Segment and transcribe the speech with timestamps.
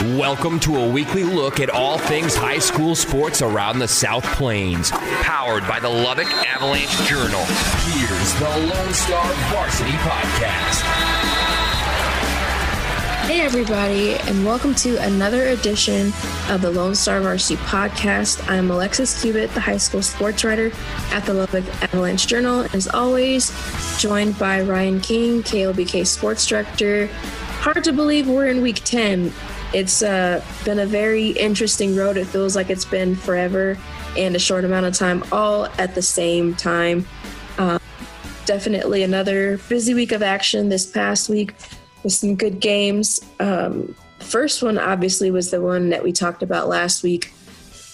[0.00, 4.90] Welcome to a weekly look at all things high school sports around the South Plains.
[4.90, 7.44] Powered by the Lubbock Avalanche Journal.
[7.84, 10.82] Here's the Lone Star Varsity Podcast.
[13.26, 16.12] Hey, everybody, and welcome to another edition
[16.48, 18.50] of the Lone Star Varsity Podcast.
[18.50, 20.72] I'm Alexis Cubit, the high school sports writer
[21.12, 22.66] at the Lubbock Avalanche Journal.
[22.72, 23.52] As always,
[24.00, 27.08] joined by Ryan King, KLBK sports director.
[27.60, 29.32] Hard to believe we're in week 10
[29.74, 32.16] it's uh, been a very interesting road.
[32.16, 33.78] It feels like it's been forever
[34.16, 37.06] and a short amount of time, all at the same time.
[37.58, 37.78] Uh,
[38.44, 41.54] definitely another busy week of action this past week
[42.02, 43.20] with some good games.
[43.40, 47.32] Um, first one, obviously, was the one that we talked about last week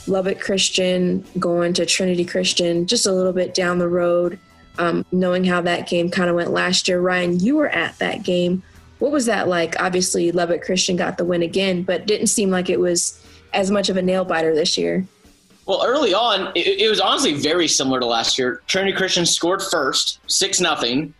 [0.08, 4.38] Lubbock Christian going to Trinity Christian, just a little bit down the road.
[4.78, 7.00] Um, knowing how that game kind of went last year.
[7.00, 8.62] Ryan, you were at that game.
[8.98, 9.80] What was that like?
[9.80, 13.88] Obviously, Lubbock Christian got the win again, but didn't seem like it was as much
[13.88, 15.06] of a nail biter this year.
[15.66, 18.62] Well, early on, it, it was honestly very similar to last year.
[18.66, 21.12] Trinity Christian scored first, six nothing,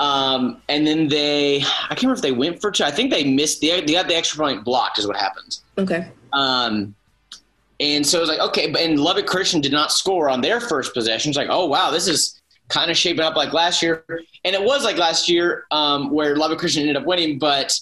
[0.00, 2.84] um, and then they I can't remember if they went for two.
[2.84, 5.58] I think they missed the they got the extra point blocked is what happened.
[5.78, 6.08] Okay.
[6.32, 6.94] Um,
[7.78, 10.60] and so it was like okay, but and Lubbock Christian did not score on their
[10.60, 11.30] first possession.
[11.30, 12.35] It's like oh wow, this is
[12.68, 14.04] kind of shaping up like last year.
[14.44, 17.78] And it was like last year um, where Lubbock Christian ended up winning, but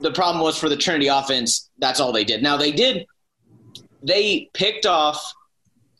[0.00, 2.42] the problem was for the Trinity offense, that's all they did.
[2.42, 3.06] Now they did,
[4.02, 5.22] they picked off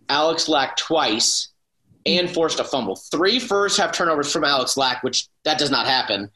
[0.09, 1.48] Alex Lack twice
[2.06, 2.97] and forced a fumble.
[2.97, 6.31] Three first half turnovers from Alex Lack, which that does not happen.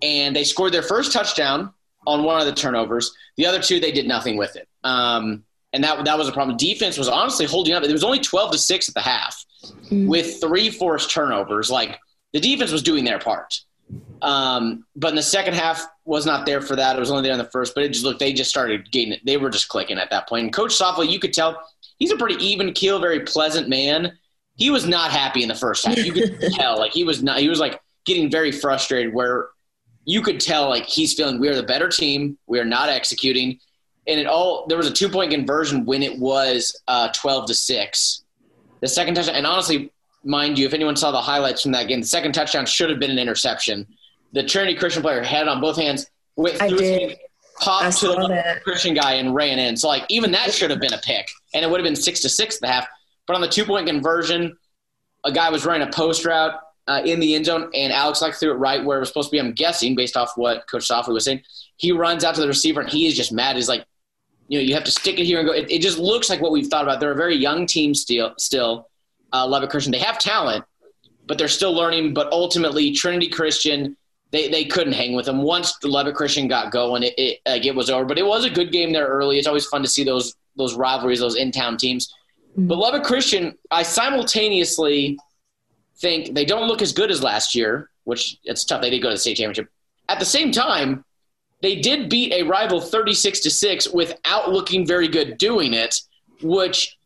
[0.00, 1.72] And they scored their first touchdown
[2.06, 3.14] on one of the turnovers.
[3.36, 4.68] The other two, they did nothing with it.
[4.82, 6.56] Um, and that that was a problem.
[6.56, 7.82] Defense was honestly holding up.
[7.82, 9.44] It was only twelve to six at the half,
[9.90, 10.06] mm.
[10.06, 11.70] with three forced turnovers.
[11.70, 11.98] Like
[12.32, 13.60] the defense was doing their part,
[14.20, 16.96] um, but in the second half was not there for that.
[16.96, 17.74] It was only there in the first.
[17.74, 19.20] But it just looked they just started getting it.
[19.24, 20.44] They were just clicking at that point.
[20.44, 21.60] And Coach Softly, you could tell
[21.98, 24.18] he's a pretty even keel, very pleasant man.
[24.56, 25.98] He was not happy in the first half.
[25.98, 27.38] You could tell like he was not.
[27.38, 29.14] He was like getting very frustrated.
[29.14, 29.48] Where
[30.04, 32.36] you could tell like he's feeling we are the better team.
[32.46, 33.58] We are not executing
[34.06, 37.54] and it all there was a two point conversion when it was uh, 12 to
[37.54, 38.22] 6
[38.80, 39.92] the second touchdown and honestly
[40.24, 42.98] mind you if anyone saw the highlights from that game the second touchdown should have
[42.98, 43.86] been an interception
[44.32, 47.18] the trinity christian player had on both hands went through did.
[47.60, 50.94] popped to the christian guy and ran in so like even that should have been
[50.94, 52.86] a pick and it would have been six to six at the half
[53.26, 54.56] but on the two point conversion
[55.24, 56.54] a guy was running a post route
[56.88, 59.28] uh, in the end zone, and Alex Lack threw it right where it was supposed
[59.28, 59.38] to be.
[59.38, 61.42] I'm guessing based off what Coach Softly was saying.
[61.76, 63.56] He runs out to the receiver, and he is just mad.
[63.56, 63.84] He's like,
[64.52, 65.54] you know, you have to stick it here and go.
[65.54, 67.00] It, it just looks like what we've thought about.
[67.00, 68.34] They're a very young team still.
[68.36, 68.86] Still,
[69.32, 69.92] uh, Lubbock Christian.
[69.92, 70.62] They have talent,
[71.26, 72.12] but they're still learning.
[72.12, 73.96] But ultimately, Trinity Christian,
[74.30, 75.40] they, they couldn't hang with them.
[75.40, 78.04] Once the Lubbock Christian got going, it, it like it was over.
[78.04, 79.38] But it was a good game there early.
[79.38, 82.12] It's always fun to see those those rivalries, those in town teams.
[82.50, 82.66] Mm-hmm.
[82.66, 85.18] But Lubbock Christian, I simultaneously
[85.96, 88.82] think they don't look as good as last year, which it's tough.
[88.82, 89.70] They did go to the state championship.
[90.10, 91.06] At the same time,
[91.62, 96.00] they did beat a rival 36 to 6 without looking very good doing it,
[96.42, 96.98] which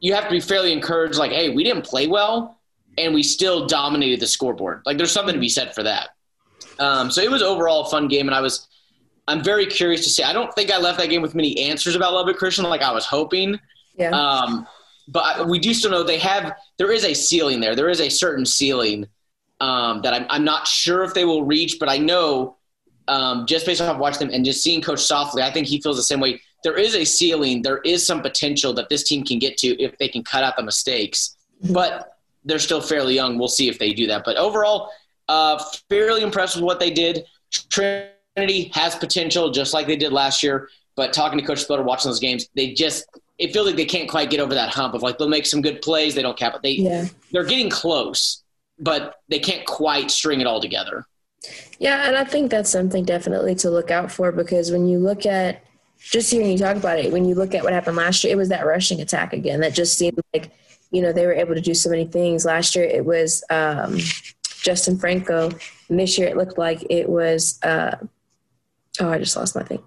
[0.00, 2.58] you have to be fairly encouraged like, hey, we didn't play well
[2.96, 4.82] and we still dominated the scoreboard.
[4.86, 6.10] Like there's something to be said for that.
[6.78, 8.68] Um, so it was overall a fun game and I was
[9.26, 10.22] I'm very curious to see.
[10.22, 12.92] I don't think I left that game with many answers about Lubbock Christian like I
[12.92, 13.58] was hoping.
[13.96, 14.10] Yeah.
[14.10, 14.66] Um,
[15.08, 17.74] but we do still know they have there is a ceiling there.
[17.76, 19.06] There is a certain ceiling
[19.60, 22.56] um, that I'm, I'm not sure if they will reach, but I know
[23.08, 25.96] um, just based off watching them and just seeing Coach Softly, I think he feels
[25.96, 26.40] the same way.
[26.62, 27.62] There is a ceiling.
[27.62, 30.56] There is some potential that this team can get to if they can cut out
[30.56, 31.36] the mistakes.
[31.72, 33.38] But they're still fairly young.
[33.38, 34.24] We'll see if they do that.
[34.24, 34.90] But overall,
[35.28, 37.24] uh, fairly impressed with what they did.
[37.50, 40.68] Trinity has potential, just like they did last year.
[40.96, 43.06] But talking to Coach Spiller, watching those games, they just
[43.38, 45.60] it feels like they can't quite get over that hump of like they'll make some
[45.60, 46.62] good plays, they don't cap it.
[46.62, 47.06] They yeah.
[47.32, 48.42] they're getting close,
[48.78, 51.06] but they can't quite string it all together.
[51.78, 55.26] Yeah, and I think that's something definitely to look out for because when you look
[55.26, 55.64] at
[55.98, 58.36] just hearing you talk about it, when you look at what happened last year, it
[58.36, 60.50] was that rushing attack again that just seemed like,
[60.90, 62.44] you know, they were able to do so many things.
[62.44, 63.98] Last year it was um,
[64.62, 65.50] Justin Franco.
[65.88, 67.96] And this year it looked like it was, uh,
[69.00, 69.82] oh, I just lost my thing.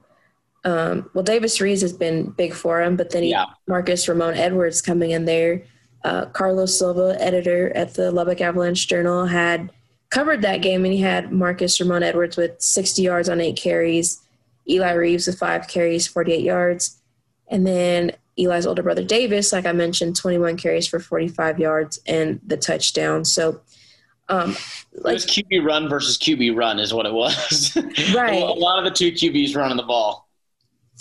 [0.64, 3.46] Um, well, Davis Reeves has been big for him, but then he, Yeah.
[3.68, 5.64] Marcus Ramon Edwards coming in there.
[6.04, 9.72] Uh, Carlos Silva, editor at the Lubbock Avalanche Journal, had
[10.10, 14.22] covered that game, and he had Marcus Ramon Edwards with 60 yards on eight carries,
[14.70, 16.98] Eli Reeves with five carries, 48 yards,
[17.50, 22.40] and then Eli's older brother Davis, like I mentioned, 21 carries for 45 yards and
[22.46, 23.26] the touchdown.
[23.26, 23.62] So,
[24.30, 24.52] um,
[24.94, 27.76] It like was QB run versus QB run is what it was.
[28.16, 28.42] Right.
[28.42, 30.28] a lot of the two QBs running the ball.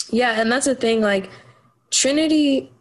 [0.09, 1.01] Yeah, and that's the thing.
[1.01, 1.29] Like
[1.91, 2.71] Trinity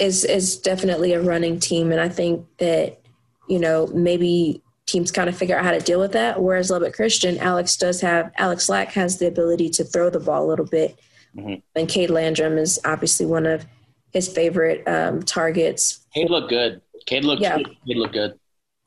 [0.00, 3.00] is is definitely a running team, and I think that
[3.48, 6.40] you know maybe teams kind of figure out how to deal with that.
[6.42, 10.44] Whereas Lubbock Christian, Alex does have Alex Lack has the ability to throw the ball
[10.44, 10.98] a little bit,
[11.36, 11.62] Mhm.
[11.74, 13.64] and Cade Landrum is obviously one of
[14.12, 16.82] his favorite um, targets Cade looked good.
[17.06, 17.40] Cade looked.
[17.42, 17.56] Yeah.
[17.56, 18.38] Cade looked good.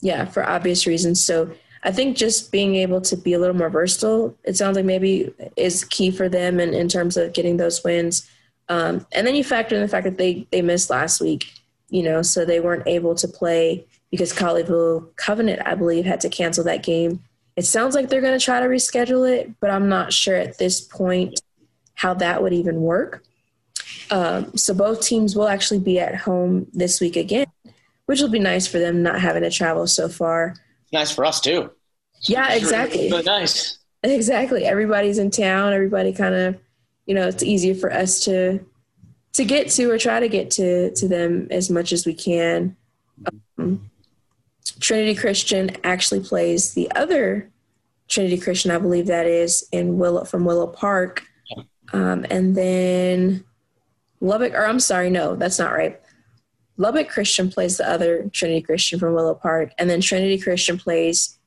[0.01, 1.23] yeah, for obvious reasons.
[1.25, 1.49] So
[1.83, 5.33] I think just being able to be a little more versatile, it sounds like maybe
[5.55, 8.27] is key for them in, in terms of getting those wins.
[8.69, 11.45] Um, and then you factor in the fact that they, they missed last week,
[11.89, 13.85] you know, so they weren't able to play
[14.15, 17.21] because Colleyville Covenant, I believe, had to cancel that game.
[17.57, 20.57] It sounds like they're going to try to reschedule it, but I'm not sure at
[20.57, 21.41] this point
[21.95, 23.23] how that would even work.
[24.11, 27.47] Um, so both teams will actually be at home this week again,
[28.05, 30.55] which will be nice for them not having to travel so far.
[30.93, 31.71] Nice for us too.
[32.21, 33.09] Yeah, exactly.
[33.09, 33.79] Really nice.
[34.03, 34.65] Exactly.
[34.65, 35.73] Everybody's in town.
[35.73, 36.57] Everybody kind of,
[37.05, 38.59] you know, it's easier for us to
[39.33, 42.77] to get to or try to get to to them as much as we can.
[43.57, 43.89] Um,
[44.79, 47.49] Trinity Christian actually plays the other
[48.07, 51.23] Trinity Christian, I believe that is in Willow from Willow Park,
[51.93, 53.43] um, and then
[54.21, 54.53] Lubbock.
[54.53, 55.99] Or I'm sorry, no, that's not right.
[56.77, 61.37] Lubbock Christian plays the other Trinity Christian from Willow Park, and then Trinity Christian plays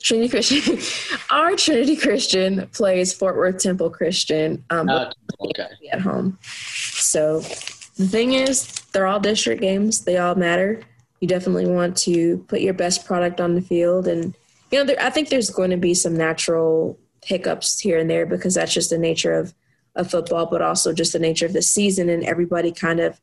[0.00, 0.78] Trinity Christian.
[1.30, 5.68] Our Trinity Christian plays Fort Worth Temple Christian um, Uh, okay.
[5.92, 6.38] at home.
[6.42, 10.04] So the thing is, they're all district games.
[10.04, 10.80] They all matter.
[11.20, 14.34] You definitely want to put your best product on the field, and
[14.70, 18.24] you know, there, I think there's going to be some natural hiccups here and there
[18.24, 19.54] because that's just the nature of
[19.96, 23.20] of football, but also just the nature of the season and everybody kind of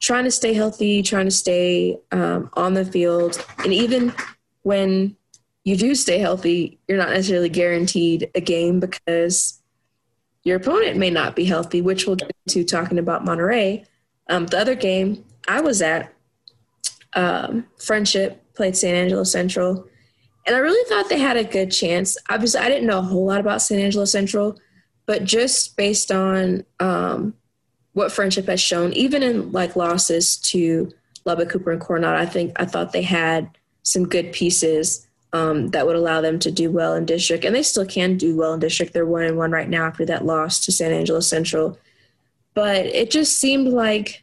[0.00, 4.12] trying to stay healthy, trying to stay um, on the field, and even
[4.62, 5.16] when
[5.66, 9.60] you do stay healthy, you're not necessarily guaranteed a game because
[10.44, 13.84] your opponent may not be healthy, which we'll get to talking about Monterey.
[14.28, 16.14] Um, the other game I was at,
[17.16, 19.88] um, Frenship played San Angelo Central,
[20.46, 22.16] and I really thought they had a good chance.
[22.30, 24.56] Obviously, I didn't know a whole lot about San Angelo Central,
[25.06, 27.34] but just based on um,
[27.94, 30.92] what Frenship has shown, even in like losses to
[31.24, 33.50] Lubbock, Cooper, and Coronado, I think I thought they had
[33.82, 37.62] some good pieces um, that would allow them to do well in district, and they
[37.62, 38.92] still can do well in district.
[38.92, 41.78] They're one and one right now after that loss to San Angelo Central,
[42.54, 44.22] but it just seemed like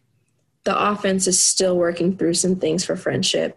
[0.63, 3.53] the offense is still working through some things for Frenship.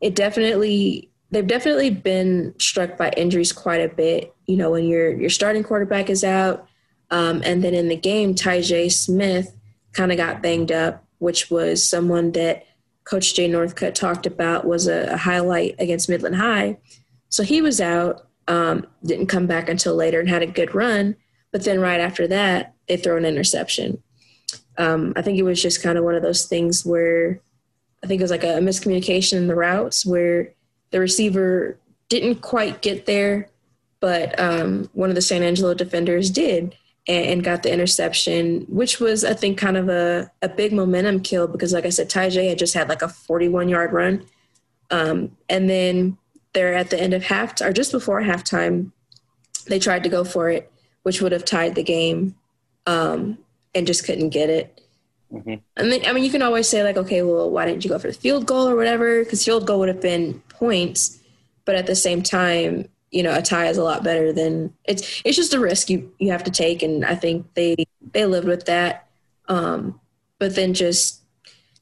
[0.00, 4.34] It definitely they've definitely been struck by injuries quite a bit.
[4.46, 6.66] You know, when your your starting quarterback is out,
[7.10, 8.88] um, and then in the game, J.
[8.88, 9.54] Smith
[9.92, 12.66] kind of got banged up, which was someone that
[13.04, 16.78] Coach Jay Northcutt talked about was a, a highlight against Midland High.
[17.30, 21.16] So he was out, um, didn't come back until later and had a good run.
[21.50, 24.02] But then right after that, they throw an interception.
[24.78, 27.40] Um, I think it was just kind of one of those things where
[28.02, 30.52] I think it was like a miscommunication in the routes where
[30.90, 31.76] the receiver
[32.08, 33.48] didn't quite get there,
[34.00, 36.76] but um, one of the San Angelo defenders did
[37.06, 41.20] and, and got the interception, which was, I think, kind of a, a big momentum
[41.20, 44.24] kill because, like I said, J had just had like a 41 yard run.
[44.90, 46.16] Um, and then
[46.52, 48.92] they're at the end of half or just before halftime,
[49.66, 52.34] they tried to go for it, which would have tied the game
[52.86, 53.38] um,
[53.74, 54.80] and just couldn't get it.
[55.32, 55.60] Mhm.
[55.76, 57.98] And then, I mean, you can always say, like, okay, well, why didn't you go
[57.98, 59.22] for the field goal or whatever?
[59.22, 61.18] Because field goal would have been points.
[61.64, 65.20] But at the same time, you know, a tie is a lot better than it's.
[65.24, 67.76] It's just a risk you you have to take, and I think they
[68.12, 69.06] they lived with that.
[69.48, 70.00] Um,
[70.38, 71.20] but then just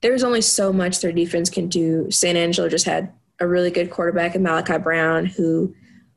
[0.02, 2.10] there's only so much their defense can do.
[2.10, 5.74] San Angelo just had a really good quarterback in Malachi Brown who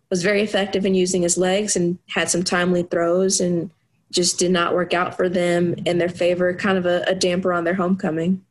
[0.09, 3.69] was very effective in using his legs and had some timely throws and
[4.11, 7.53] just did not work out for them in their favor, kind of a, a damper
[7.53, 8.43] on their homecoming.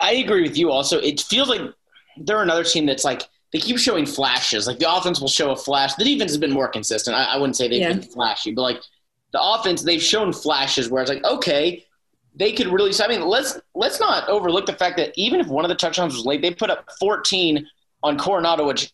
[0.00, 0.70] I agree with you.
[0.70, 1.60] Also, it feels like
[2.18, 4.66] they're another team that's like they keep showing flashes.
[4.66, 5.94] Like the offense will show a flash.
[5.94, 7.16] The defense has been more consistent.
[7.16, 7.92] I, I wouldn't say they've Yeah.
[7.94, 8.80] been flashy, but like
[9.32, 11.84] the offense, they've shown flashes where it's like, okay,
[12.34, 12.92] they could really.
[13.02, 16.14] I mean, let's let's not overlook the fact that even if one of the touchdowns
[16.14, 17.66] was late, they put up 14
[18.02, 18.90] on Coronado, which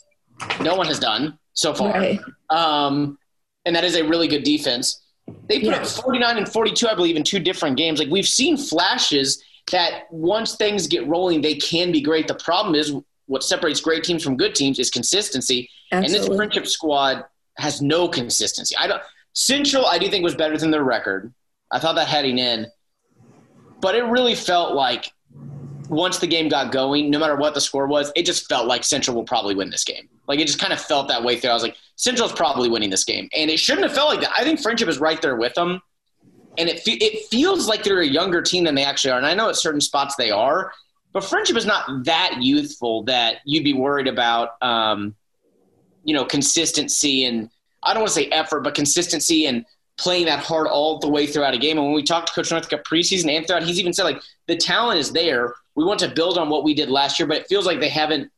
[0.61, 1.93] no one has done so far.
[1.93, 2.21] Right.
[2.51, 3.19] Um,
[3.67, 5.03] and that is a really good defense.
[5.49, 5.77] They put Yeah.
[5.77, 7.99] up 49 and 42, I believe, in two different games.
[7.99, 12.29] Like we've seen flashes that once things get rolling, they can be great.
[12.29, 12.95] The problem is
[13.27, 15.71] what separates great teams from good teams is consistency.
[15.91, 17.25] And this Frenship squad
[17.57, 18.77] has no consistency.
[18.77, 19.03] I don't
[19.33, 21.33] Central, I do think was better than their record.
[21.71, 22.67] I thought that heading in,
[23.81, 25.13] but it really felt like
[25.89, 28.85] once the game got going, no matter what the score was, it just felt like
[28.85, 30.09] Central will probably win this game.
[30.27, 31.51] Like it just kind of felt that way through.
[31.51, 34.33] I was like, Central's probably winning this game, and it shouldn't have felt like that.
[34.37, 35.81] I think Frenship is right there with them,
[36.59, 39.19] and it fe- it feels like they're a younger team than they actually are.
[39.19, 40.73] And I know at certain spots they are,
[41.13, 44.63] but Frenship is not that youthful that you'd be worried about.
[44.63, 45.15] Um,
[46.05, 47.51] you know, consistency and
[47.83, 49.65] I don't want to say effort, but consistency and
[49.97, 51.79] playing that hard all the way throughout a game.
[51.79, 54.57] And when we talked to Coach Northcutt preseason and throughout, he's even said like the
[54.57, 55.55] talent is there.
[55.75, 57.89] We want to build on what we did last year, but it feels like they
[57.89, 58.31] haven't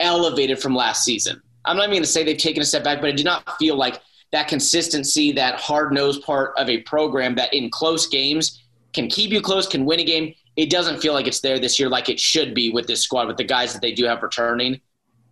[0.00, 1.40] elevated from last season.
[1.64, 3.58] I'm not even going to say they've taken a step back, but it did not
[3.58, 4.00] feel like
[4.32, 9.30] that consistency, that hard nosed part of a program that in close games can keep
[9.30, 10.34] you close, can win a game.
[10.56, 13.26] It doesn't feel like it's there this year like it should be with this squad,
[13.28, 14.80] with the guys that they do have returning.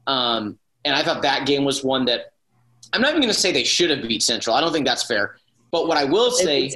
[0.07, 2.33] Um, and I thought that game was one that
[2.93, 4.55] I'm not even going to say they should have beat Central.
[4.55, 5.37] I don't think that's fair.
[5.71, 6.71] But what I will say,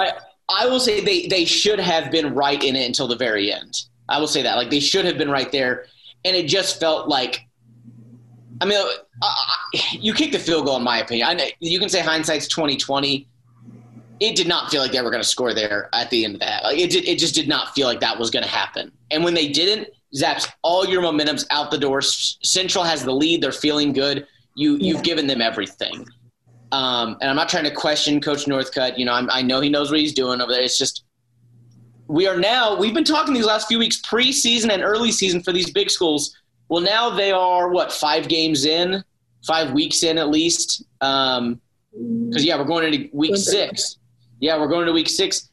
[0.00, 0.12] I,
[0.48, 3.82] I will say they, they should have been right in it until the very end.
[4.08, 4.56] I will say that.
[4.56, 5.86] Like they should have been right there.
[6.24, 7.46] And it just felt like,
[8.60, 8.78] I mean,
[9.22, 9.56] I,
[9.92, 11.28] you kick the field goal, in my opinion.
[11.28, 13.28] I you can say hindsight's 2020.
[14.18, 16.40] It did not feel like they were going to score there at the end of
[16.40, 16.62] that.
[16.62, 18.90] Like it, did, it just did not feel like that was going to happen.
[19.10, 22.00] And when they didn't, zaps all your momentum's out the door.
[22.00, 23.42] Central has the lead.
[23.42, 24.26] They're feeling good.
[24.54, 26.06] You, you've given them everything.
[26.72, 28.98] Um, and I'm not trying to question Coach Northcutt.
[28.98, 30.62] You know, I'm, I know he knows what he's doing over there.
[30.62, 31.04] It's just
[32.08, 32.76] we are now.
[32.76, 36.36] We've been talking these last few weeks, preseason and early season for these big schools.
[36.68, 39.02] Well, now they are what five games in,
[39.46, 40.84] five weeks in at least.
[41.00, 43.98] Because yeah, we're going into week six.
[44.40, 45.50] Yeah, we're going into week six.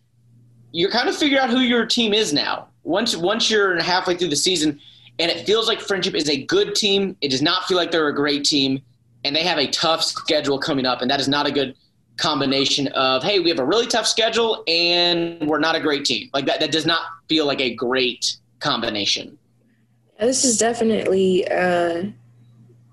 [0.72, 2.67] You're kind of figuring out who your team is now.
[2.84, 4.79] Once once you're halfway through the season,
[5.20, 7.15] and it feels like Frenship is a good team.
[7.22, 8.82] It does not feel like they're a great team,
[9.24, 11.75] and they have a tough schedule coming up, and that is not a good
[12.18, 16.30] combination of hey, we have a really tough schedule and we're not a great team.
[16.34, 19.38] Like that, that does not feel like a great combination.
[20.20, 22.03] This is definitely uh,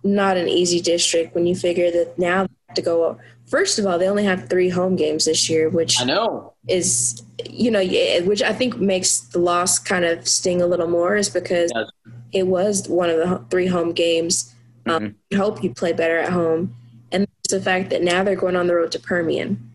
[0.02, 3.18] not an easy district when you figure that now they have to go.
[3.46, 6.54] First of all, they only have three home games this year, which I know.
[6.66, 7.84] is, you know,
[8.22, 11.88] which I think makes the loss kind of sting a little more, is because It
[12.32, 14.54] it was one of the three home games.
[14.86, 16.74] Um, I hope you play better at home,
[17.12, 19.70] and the fact that now they're going on the road to Permian.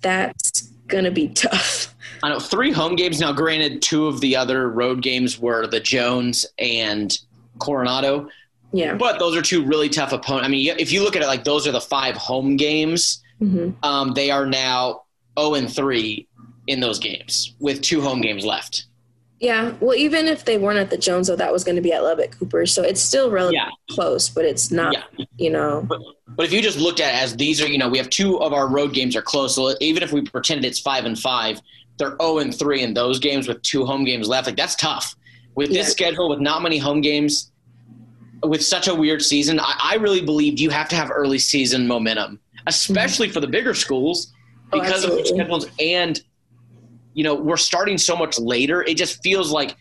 [0.00, 1.94] That's gonna be tough.
[2.22, 3.32] I know three home games now.
[3.32, 7.16] Granted, two of the other road games were the Jones and
[7.58, 8.28] Coronado,
[8.72, 8.94] Yeah.
[8.94, 10.46] but those are two really tough opponents.
[10.46, 13.70] I mean, if you look at it like those are the five home games, hmm
[13.82, 15.02] um, they are now
[15.38, 16.26] zero and three
[16.66, 18.84] in those games with two home games left.
[19.40, 21.92] Yeah, well, even if they weren't at the Jones, though, that was going to be
[21.94, 23.70] at Lubbock Cooper, so it's still relatively Yeah.
[23.90, 24.92] close, but it's not.
[24.92, 25.24] Yeah.
[25.38, 25.88] You know,
[26.28, 28.38] But if you just looked at it as these are, you know, we have two
[28.42, 29.54] of our road games are close.
[29.54, 31.58] So even if we pretended it's five and five,
[31.96, 34.46] they're zero and three in those games with two home games left.
[34.46, 35.16] Like that's tough.
[35.54, 35.92] With this Yeah.
[35.92, 37.50] schedule, with not many home games,
[38.42, 41.86] with such a weird season, I, I really believe you have to have early season
[41.86, 43.34] momentum, especially mm-hmm.
[43.34, 44.32] for the bigger schools
[44.72, 45.44] Oh, because of their absolutely.
[45.44, 45.66] schedules.
[45.80, 46.20] And
[47.14, 48.82] you know, we're starting so much later.
[48.82, 49.76] It just feels like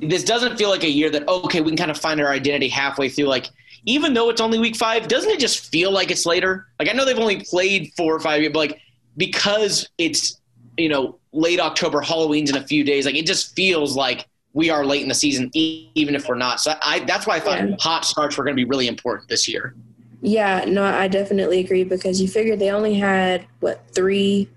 [0.00, 2.28] this doesn't feel like a year that oh, okay, we can kind of find our
[2.30, 3.26] identity halfway through.
[3.26, 3.46] Like
[3.86, 6.66] even though it's only week five, doesn't it just feel like it's later?
[6.78, 8.80] Like I know they've only played four or five years, but like
[9.16, 10.40] because it's
[10.76, 14.70] you know late October, Halloween's in a few days, like it just feels like we
[14.70, 16.60] are late in the season, even if we're not.
[16.60, 17.76] So I that's why I thought Yeah.
[17.78, 19.74] hot starts were going to be really important this year.
[20.22, 24.48] yeah, no, I definitely agree because you figured they only had what three,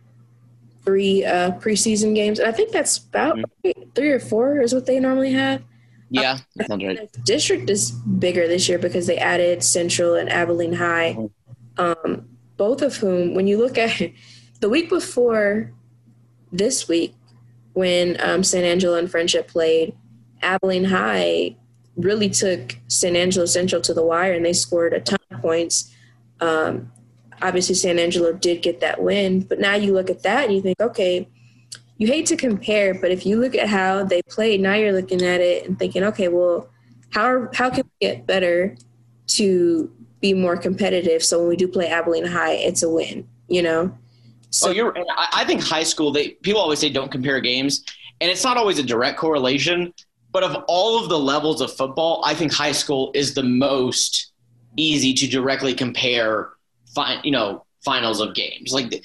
[0.85, 3.89] three uh, preseason games, and I think that's about Mm-hmm.
[3.95, 5.63] three or four is what they normally have.
[6.09, 7.09] Yeah, that sounds right.
[7.23, 11.17] District is bigger this year because they added Central and Abilene High,
[11.77, 14.01] um, both of whom, when you look at
[14.59, 15.71] the week before
[16.51, 17.13] this week,
[17.73, 19.95] when um, San Angelo and Frenship played,
[20.41, 21.55] Abilene High
[21.95, 25.93] really took San Angelo Central to the wire and they scored a ton of points.
[26.39, 26.91] Um,
[27.41, 30.61] obviously, San Angelo did get that win, but now you look at that and you
[30.61, 31.27] think, okay,
[31.97, 35.21] you hate to compare, but if you look at how they played, now you're looking
[35.21, 36.69] at it and thinking, okay, well,
[37.11, 38.75] how how can we get better
[39.27, 39.91] to
[40.21, 41.23] be more competitive?
[41.23, 43.91] So when we do play Abilene High, it's a win, you know.
[43.91, 43.97] Oh,
[44.49, 44.95] so oh, you're.
[45.17, 46.11] I think high school.
[46.11, 47.83] They people always say don't compare games,
[48.21, 49.93] and it's not always a direct correlation.
[50.31, 54.31] But of all of the levels of football, I think high school is the most
[54.77, 56.49] easy to directly compare.
[56.93, 58.73] Find you know finals of games.
[58.73, 59.03] Like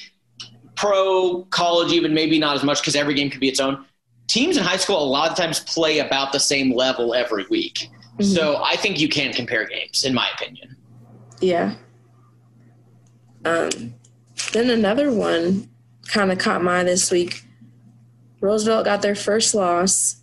[0.76, 3.84] pro, college, even maybe not as much because every game could be its own.
[4.26, 7.90] Teams in high school a lot of times play about the same level every week.
[8.18, 8.22] Mm-hmm.
[8.22, 10.76] So I think you can compare games, in my opinion.
[11.40, 11.74] Yeah.
[13.44, 13.94] Um,
[14.52, 15.68] then another one
[16.06, 17.42] kind of caught my eye this week.
[18.40, 20.16] Roosevelt got their first loss,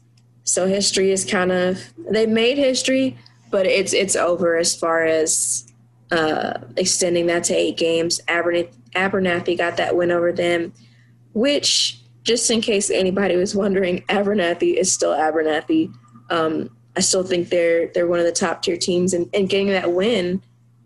[0.43, 3.17] so history is kind of they made history,
[3.49, 5.70] but it's it's over as far as
[6.11, 8.19] uh, extending that to eight games.
[8.27, 10.73] Abernathy, Abernathy got that win over them,
[11.33, 15.93] which just in case anybody was wondering, Abernathy is still Abernathy.
[16.29, 19.67] Um, I still think they're they're one of the top tier teams, and, and getting
[19.67, 20.41] that win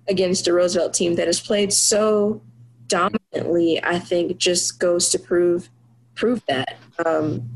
[0.08, 2.42] against a Roosevelt team that has played so
[2.88, 5.70] dominantly, I think just goes to prove
[6.14, 6.78] prove that.
[7.06, 7.50] Um,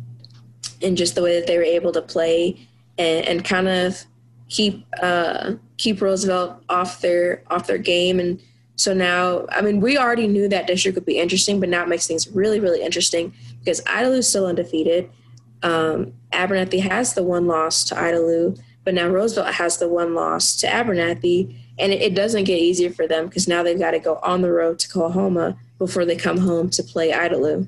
[0.81, 4.05] and just the way that they were able to play and, and kind of
[4.49, 8.19] keep uh, keep Roosevelt off their off their game.
[8.19, 8.41] And
[8.75, 11.89] so now, I mean, we already knew that district would be interesting, but now it
[11.89, 15.09] makes things really, really interesting because Idalou is still undefeated.
[15.63, 20.55] Um, Abernathy has the one loss to Idalou, but now Roosevelt has the one loss
[20.57, 23.99] to Abernathy and it, it doesn't get easier for them because now they've got to
[23.99, 27.67] go on the road to Coahoma before they come home to play Idalou.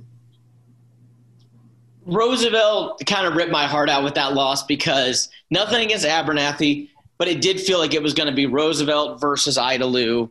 [2.12, 7.28] Roosevelt kind of ripped my heart out with that loss because nothing against Abernathy, but
[7.28, 10.30] it did feel like it was going to be Roosevelt versus Idalou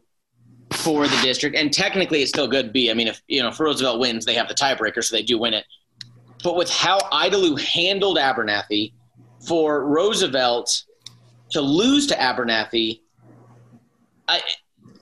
[0.73, 1.57] for the district.
[1.57, 2.91] And technically, it's still good be.
[2.91, 5.39] I mean, if you know, if Roosevelt wins, they have the tiebreaker, so they do
[5.39, 5.65] win it.
[6.45, 8.93] But with how Idalou handled Abernathy,
[9.41, 10.85] for Roosevelt
[11.53, 13.01] to lose to Abernathy,
[14.29, 14.43] I,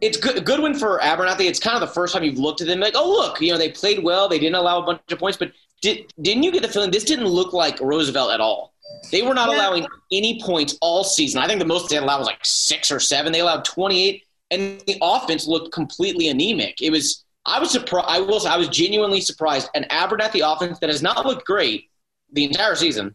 [0.00, 1.46] it's good, good win for Abernathy.
[1.46, 3.58] It's kind of the first time you've looked at them like, oh look, you know
[3.58, 4.28] they played well.
[4.28, 7.04] They didn't allow a bunch of points, but did didn't you get the feeling this
[7.04, 8.74] didn't look like Roosevelt at all?
[9.12, 9.56] They were not yeah.
[9.56, 11.40] allowing any points all season.
[11.40, 13.32] I think the most they allowed was like six or seven.
[13.32, 16.80] They allowed twenty eight, and the offense looked completely anemic.
[16.80, 18.06] It was I was surprised.
[18.08, 19.68] I was I was genuinely surprised.
[19.74, 21.90] An Abernathy offense that has not looked great
[22.32, 23.14] the entire season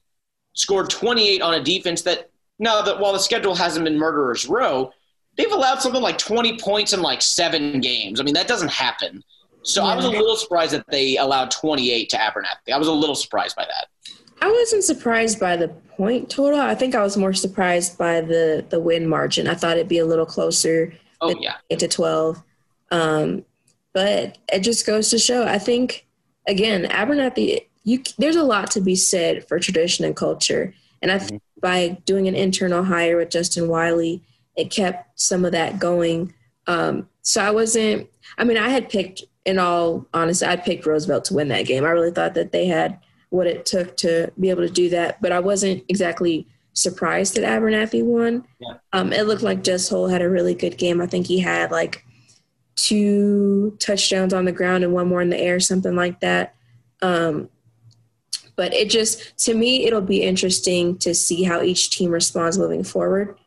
[0.53, 4.47] scored twenty eight on a defense that now that while the schedule hasn't been murderers
[4.47, 4.91] row
[5.38, 8.19] they've allowed something like 20 points in like seven games.
[8.19, 9.23] I mean, that doesn't happen.
[9.63, 9.91] So yeah.
[9.91, 12.73] I was a little surprised that they allowed 28 to Abernathy.
[12.73, 13.88] I was a little surprised by that.
[14.41, 16.60] I wasn't surprised by the point total.
[16.60, 19.47] I think I was more surprised by the the win margin.
[19.47, 20.93] I thought it'd be a little closer.
[21.21, 22.43] Oh yeah, eight to 12.
[22.91, 23.45] Um,
[23.93, 25.45] but it just goes to show.
[25.45, 26.06] I think
[26.47, 27.67] again, Abernathy.
[27.86, 31.60] You, there's a lot to be said for tradition and culture, and I think mm-hmm.
[31.62, 34.23] by doing an internal hire with Justin Wiley,
[34.56, 36.34] it kept some of that going.
[36.67, 41.25] Um, so I wasn't, I mean, I had picked, in all honesty, I picked Roosevelt
[41.25, 41.84] to win that game.
[41.84, 45.21] I really thought that they had what it took to be able to do that,
[45.21, 48.45] but I wasn't exactly surprised that Abernathy won.
[48.60, 48.75] Yeah.
[48.93, 51.01] Um, it looked like Jess Hull had a really good game.
[51.01, 52.06] I think he had like
[52.75, 56.56] two touchdowns on the ground and one more in the air, something like that.
[57.01, 57.49] Um,
[58.56, 62.84] but it just, to me, it'll be interesting to see how each team responds moving
[62.84, 63.38] forward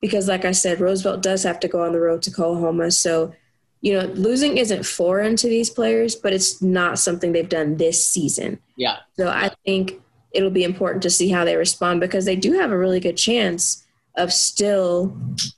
[0.00, 2.92] because like I said, Roosevelt does have to go on the road to Coahoma.
[2.92, 3.34] So,
[3.80, 8.04] you know, losing isn't foreign to these players, but it's not something they've done this
[8.04, 8.58] season.
[8.76, 8.96] Yeah.
[9.16, 10.00] So I think
[10.32, 13.16] it'll be important to see how they respond because they do have a really good
[13.16, 13.84] chance
[14.16, 15.16] of still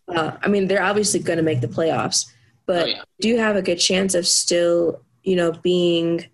[0.09, 2.31] uh, I mean, they're obviously going to make the playoffs,
[2.67, 3.03] but oh, yeah.
[3.21, 6.27] do have a good chance of still, you know, being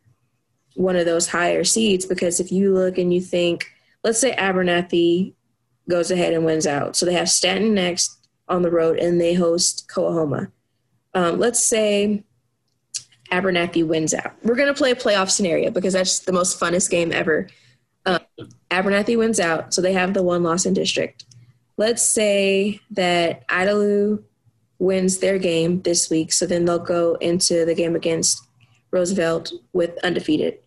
[0.74, 3.66] one of those higher seeds because if you look and you think,
[4.04, 5.34] let's say Abernathy
[5.88, 6.96] goes ahead and wins out.
[6.96, 10.50] So they have Stanton next on the road and they host Coahoma.
[11.16, 12.22] Um, let's say
[13.32, 14.34] Abernathy wins out.
[14.44, 17.48] We're going to play a playoff scenario because that's the most funnest game ever.
[18.04, 18.20] Um,
[18.70, 21.24] Abernathy wins out, so they have the one loss in district.
[21.76, 24.22] Let's say that Idalou
[24.78, 28.46] wins their game this week, so then they'll go into the game against
[28.92, 30.58] Roosevelt with undefeated.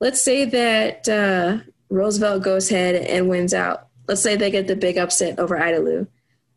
[0.00, 4.76] Let's say that uh, Roosevelt goes ahead and wins out let's say they get the
[4.76, 6.06] big upset over Idalou.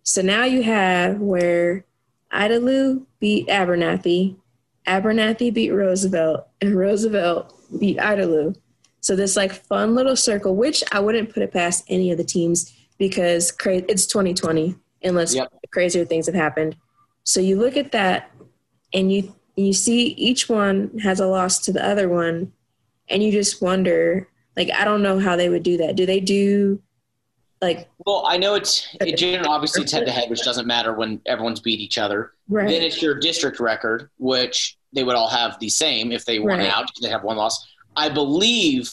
[0.04, 1.86] So now you have where
[2.34, 4.36] Idalou beat Abernathy,
[4.88, 8.56] Abernathy beat Roosevelt, and Roosevelt beat Idalou.
[9.02, 12.24] So this like fun little circle, which I wouldn't put it past any of the
[12.24, 15.54] teams because cra- it's 2020, unless yep.
[15.72, 16.76] crazier things have happened.
[17.24, 18.32] So you look at that,
[18.94, 22.52] and you you see each one has a loss to the other one,
[23.10, 25.96] and you just wonder, like I don't know how they would do that.
[25.96, 26.82] Do they do
[27.66, 30.94] like well i know it's it generally obviously it's head to head which doesn't matter
[30.94, 32.68] when everyone's beat each other right.
[32.68, 36.60] then it's your district record which they would all have the same if they won
[36.60, 36.70] right.
[36.70, 38.92] out they have one loss i believe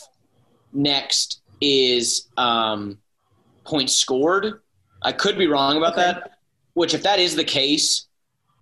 [0.73, 2.99] next is um,
[3.65, 4.61] points scored
[5.03, 6.03] i could be wrong about okay.
[6.03, 6.39] that
[6.75, 8.07] which if that is the case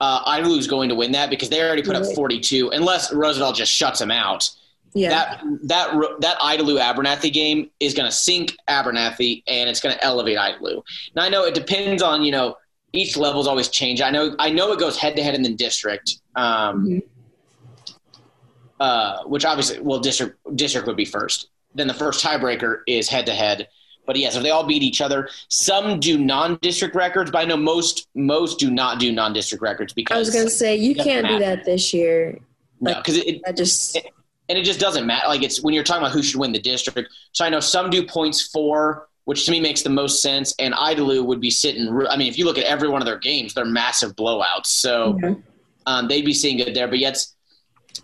[0.00, 3.54] uh, Idalou is going to win that because they already put up 42, unless Roosevelt
[3.54, 4.50] just shuts them out.
[4.94, 5.10] Yeah.
[5.10, 10.04] That that that Idalou Abernathy game is going to sink Abernathy and it's going to
[10.04, 10.82] elevate Idalou.
[11.14, 12.56] Now I know it depends on you know
[12.92, 14.00] each level's always change.
[14.02, 17.02] I know I know it goes head to head in the district, um, Mhm.
[18.80, 21.48] uh, which obviously well district district would be first.
[21.74, 23.68] Then the first tiebreaker is head to head.
[24.06, 27.56] But yes, if they all beat each other, some do non-district records, but I know
[27.56, 31.38] most most do not do non-district records because I was gonna say you can't do
[31.38, 32.40] that this year.
[32.80, 33.96] no, because it, it- I just
[34.50, 35.26] and it just doesn't matter.
[35.28, 37.08] Like it's when you're talking about who should win the district.
[37.32, 40.54] So I know some do points for, which to me makes the most sense.
[40.58, 41.88] And Idalou would be sitting.
[42.10, 44.66] I mean, if you look at every one of their games, they're massive blowouts.
[44.66, 45.34] So Yeah.
[45.86, 46.88] um, they'd be seeing good there.
[46.88, 47.24] But yet,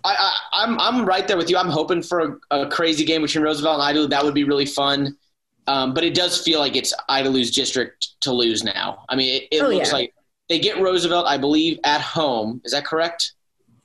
[0.05, 1.57] I, I, I'm I'm right there with you.
[1.59, 4.09] I'm hoping for a, a crazy game between Roosevelt and Idalou.
[4.11, 5.17] That would be really fun.
[5.69, 9.05] Um, but it does feel like it's Idalou's district to lose now.
[9.09, 9.95] I mean, it, it Oh, looks yeah.
[9.95, 10.15] like
[10.49, 12.61] they get Roosevelt, I believe, at home.
[12.65, 13.33] Is that correct?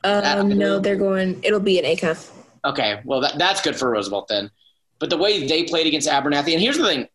[0.04, 1.40] um, no, they're going.
[1.44, 2.18] It'll be an ACON.
[2.64, 4.52] Okay, well that, that's good for Roosevelt then.
[5.00, 7.08] But the way they played against Abernathy, and here's the thing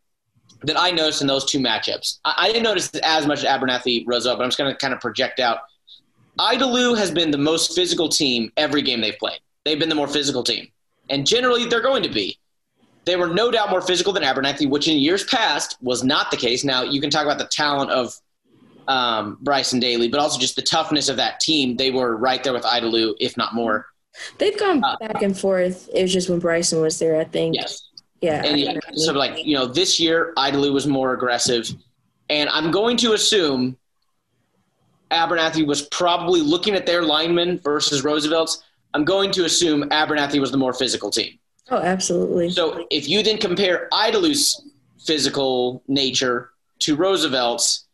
[0.62, 2.18] that I noticed in those two matchups.
[2.24, 4.92] I, I didn't notice as much as Abernathy Roosevelt, but I'm just going to kind
[4.92, 5.58] of project out.
[6.38, 9.38] Idalou has been the most physical team every game they've played.
[9.64, 10.68] They've been the more physical team,
[11.10, 12.38] and generally they're going to be.
[13.04, 16.36] They were no doubt more physical than Abernathy, which in years past was not the
[16.36, 16.64] case.
[16.64, 18.12] Now you can talk about the talent of
[18.88, 21.76] um, Bryson Daly, but also just the toughness of that team.
[21.76, 23.86] They were right there with Idalou, if not more.
[24.38, 25.88] They've gone Uh, back and forth.
[25.94, 27.54] It was just when Bryson was there, I think.
[27.56, 27.82] Yes.
[28.22, 28.42] Yeah.
[28.44, 31.68] And yeah, so like you know, this year Idalou was more aggressive,
[32.30, 33.76] and I'm going to assume
[35.10, 38.62] Abernathy was probably looking at their linemen versus Roosevelt's.
[38.94, 41.38] I'm going to assume Abernathy was the more physical team.
[41.70, 42.50] oh, absolutely.
[42.50, 44.62] So if you then compare Idalou's
[45.04, 46.50] physical nature
[46.80, 47.84] to Roosevelt's,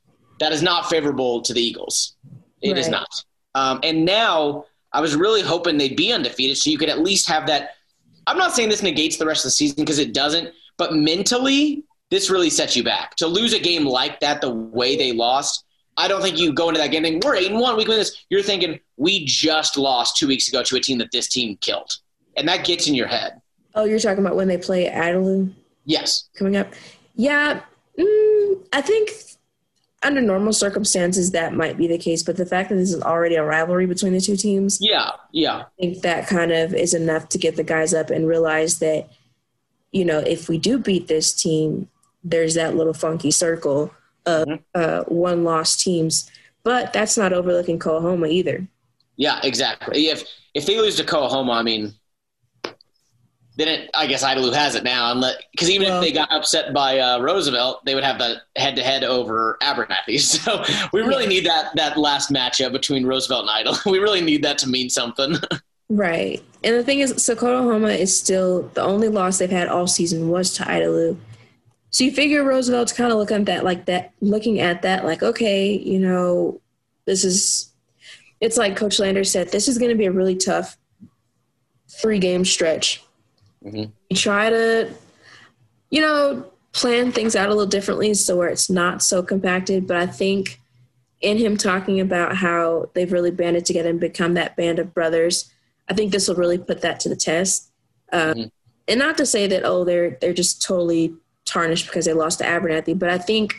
[0.41, 2.15] that is not favorable to the Eagles.
[2.63, 2.93] It is Right.
[2.93, 3.09] not.
[3.55, 7.29] Um, and now I was really hoping they'd be undefeated so you could at least
[7.29, 7.77] have that.
[8.27, 11.85] I'm not saying this negates the rest of the season because it doesn't, but mentally,
[12.11, 13.17] this really sets you back.
[13.17, 15.65] To lose a game like that the way they lost,
[15.97, 17.91] I don't think you go into that game thinking, we're 8 and 1, we can
[17.91, 18.25] win this.
[18.31, 21.91] You're thinking, we just lost two weeks ago to a team that this team killed.
[22.37, 23.41] And that gets in your head.
[23.75, 25.53] oh, you're talking about when they play Idalou
[25.85, 26.29] Yes.
[26.37, 26.73] coming up?
[27.15, 27.63] Yeah.
[27.99, 29.11] Mm, I think
[30.05, 33.37] under normal circumstances that might be the case, but the fact that this is already
[33.37, 35.11] a rivalry between the two teams, Yeah.
[35.33, 35.63] Yeah.
[35.63, 39.09] I think that kind of is enough to get the guys up and realize that,
[39.93, 41.89] you know, if we do beat this team,
[42.25, 43.93] there's that little funky circle
[44.27, 46.31] of uh, one lost teams.
[46.65, 48.67] But that's not overlooking Coahoma either.
[49.17, 50.07] Yeah, exactly.
[50.07, 51.95] If if they lose to Coahoma, I mean,
[53.57, 55.21] then it, I guess Idalou has it now.
[55.53, 58.77] Because even Well- if they got upset by uh, Roosevelt, they would have the head
[58.77, 60.19] to head over Abernathy.
[60.21, 61.29] So we really Yeah.
[61.29, 63.85] need that that last matchup between Roosevelt and Idalou.
[63.91, 65.37] We really need that to mean something.
[65.91, 66.43] Right.
[66.65, 70.31] And the thing is, so Coahoma is still the only loss they've had all season
[70.31, 71.19] was to Idalou.
[71.91, 75.23] So you figure Roosevelt's kind of looking at that like that, looking at that like,
[75.23, 76.63] okay, you know,
[77.05, 77.75] this is,
[78.41, 80.79] it's like Coach Lander said, this is going to be a really tough
[81.91, 83.02] three game stretch.
[83.65, 83.93] Mhm.
[84.11, 84.91] You try to,
[85.91, 89.87] you know, plan things out a little differently so where it's not so compacted.
[89.87, 90.59] But I think
[91.21, 95.51] in him talking about how they've really banded together and become that band of brothers,
[95.89, 97.71] I think this will really put that to the test.
[98.13, 98.51] Uh, Mhm.
[98.89, 102.45] And not to say that oh they're they're just totally tarnished because they lost to
[102.45, 103.55] Abernathy, but I think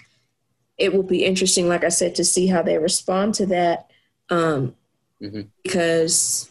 [0.78, 3.90] it will be interesting, like I said, to see how they respond to that.
[4.30, 4.76] Um,
[5.22, 5.48] Mhm.
[5.64, 6.50] Because,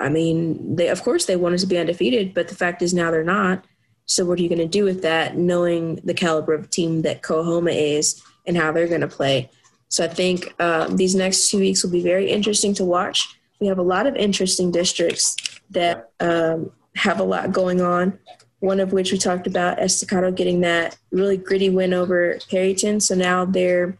[0.00, 3.10] I mean, they of course they wanted to be undefeated, but the fact is now
[3.10, 3.64] they're not.
[4.06, 7.22] So what are you going to do with that, knowing the caliber of team that
[7.22, 9.50] Coahoma is and how they're going to play?
[9.88, 13.36] So I think um, these next two weeks will be very interesting to watch.
[13.60, 15.36] We have a lot of interesting districts
[15.70, 18.18] that um, have a lot going on.
[18.60, 23.00] One of which we talked about, Estacado getting that really gritty win over Perryton.
[23.00, 23.96] So now they're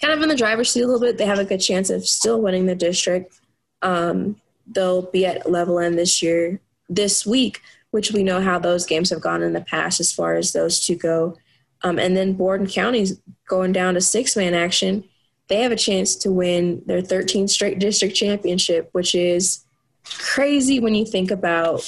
[0.00, 1.18] kind of in the driver's seat a little bit.
[1.18, 3.40] They have a good chance of still winning the district.
[3.82, 9.10] Um, they'll be at Levelland this year, this week, which we know how those games
[9.10, 11.36] have gone in the past as far as those two go.
[11.82, 15.04] Um, and then Borden County's going down to six man action.
[15.48, 19.64] They have a chance to win their 13th straight district championship, which is
[20.04, 21.80] crazy when you think about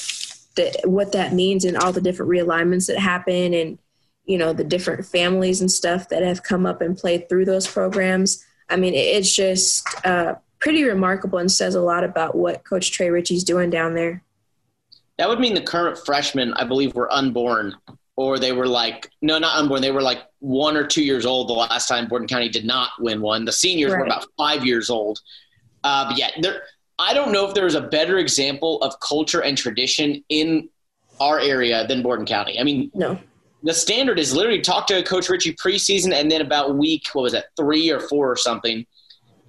[0.56, 3.78] the, what that means and all the different realignments that happen and
[4.24, 7.66] you know the different families and stuff that have come up and played through those
[7.66, 8.44] programs.
[8.68, 13.10] I mean, it's just uh, pretty remarkable and says a lot about what Coach Trey
[13.10, 14.22] Ritchie's doing down there.
[15.18, 17.76] that would mean the current freshmen, I believe, were unborn
[18.16, 19.82] or they were like no, not unborn.
[19.82, 22.90] They were like one or two years old the last time Borden County did not
[22.98, 23.44] win one.
[23.44, 23.98] The seniors right.
[23.98, 25.20] were about five years old.
[25.84, 26.62] Uh, but yeah, there.
[26.98, 30.70] I don't know if there's a better example of culture and tradition in
[31.20, 32.58] our area than Borden County.
[32.58, 33.18] I mean, no.
[33.64, 37.32] The standard is literally talk to Coach Ritchie preseason and then about week what was
[37.32, 38.86] that three or four or something,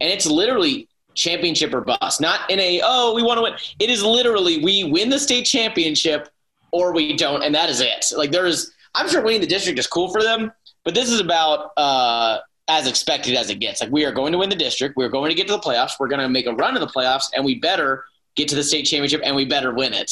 [0.02, 2.22] and it's literally championship or bust.
[2.22, 3.54] Not in a oh we want to win.
[3.80, 6.30] It is literally we win the state championship
[6.76, 8.06] or we don't, and that is it.
[8.16, 10.52] Like there's, I'm sure winning the district is cool for them,
[10.84, 13.80] but this is about uh, as expected as it gets.
[13.82, 15.94] Like we are going to win the district, we're going to get to the playoffs,
[16.00, 18.04] we're going to make a run to the playoffs, and we better
[18.36, 20.12] get to the state championship, and we better win it.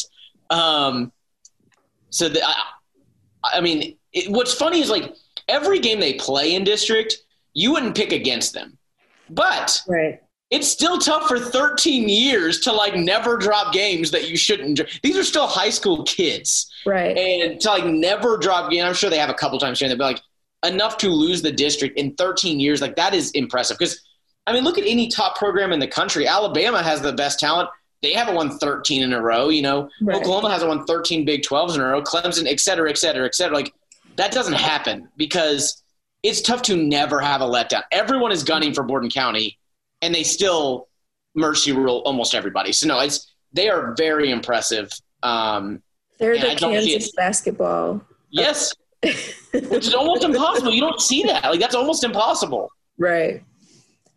[0.50, 1.12] Um,
[2.12, 2.54] so the, I,
[3.44, 5.14] I mean, it, what's funny is like
[5.50, 7.18] every game they play in district,
[7.54, 8.78] you wouldn't pick against them,
[9.30, 10.23] but right
[10.54, 14.80] it's still tough for 13 years to like never drop games that you shouldn't.
[15.02, 17.18] These are still high school kids, right?
[17.18, 18.86] And to like never drop game.
[18.86, 21.42] I'm sure they have a couple times here and there, but like enough to lose
[21.42, 23.80] the district in 13 years, like that is impressive.
[23.80, 24.00] Because
[24.46, 26.28] I mean, look at any top program in the country.
[26.28, 27.70] Alabama has the best talent.
[28.04, 29.50] They haven't won 13 in a row.
[29.50, 30.18] You know, right.
[30.18, 32.04] Oklahoma hasn't won 13 Big 12s in a row.
[32.04, 33.56] Clemson, et cetera, et cetera, et cetera.
[33.56, 33.74] Like
[34.18, 35.82] that doesn't happen because
[36.22, 37.82] it's tough to never have a letdown.
[37.92, 39.58] Everyone is gunning for Borden County
[40.04, 40.90] and they still
[41.34, 42.74] mercy rule almost everybody.
[42.74, 44.92] So no, it's they are very impressive.
[45.24, 45.82] Um,
[46.20, 48.04] They're the Kansas basketball.
[48.30, 50.72] Yes, which is almost impossible.
[50.72, 51.44] You don't see that.
[51.44, 52.70] Like that's almost impossible.
[52.98, 53.44] Right.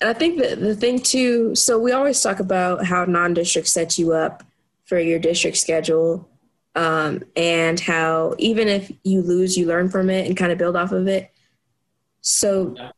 [0.01, 1.55] And I think that the thing too.
[1.55, 4.43] So we always talk about how non-district sets you up
[4.85, 6.29] for your district schedule,
[6.75, 10.77] um, and how even if you lose, you learn from it and kind of build
[10.77, 11.31] off of it.
[12.21, 12.91] So yeah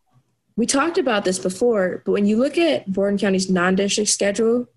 [0.58, 4.68] we talked about this before, but when you look at Borden County's non-district schedule,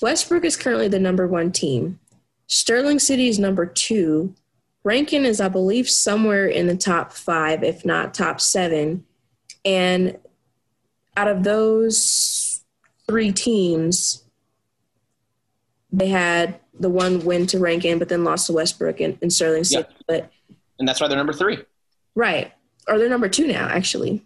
[0.00, 1.98] Westbrook is currently the number one team.
[2.46, 4.36] Sterling City is number two.
[4.84, 9.04] Rankin is, I believe, somewhere in the top five, if not top seven.
[9.64, 10.16] And
[11.16, 12.62] out of those
[13.08, 14.22] three teams,
[15.90, 19.64] they had the one win to Rankin, but then lost to Westbrook and, and Sterling
[19.64, 19.88] City.
[19.88, 19.96] Yeah.
[20.06, 20.30] But
[20.78, 21.58] and that's why they're number three.
[22.14, 22.52] Right.
[22.86, 24.24] Or they're number two now, actually.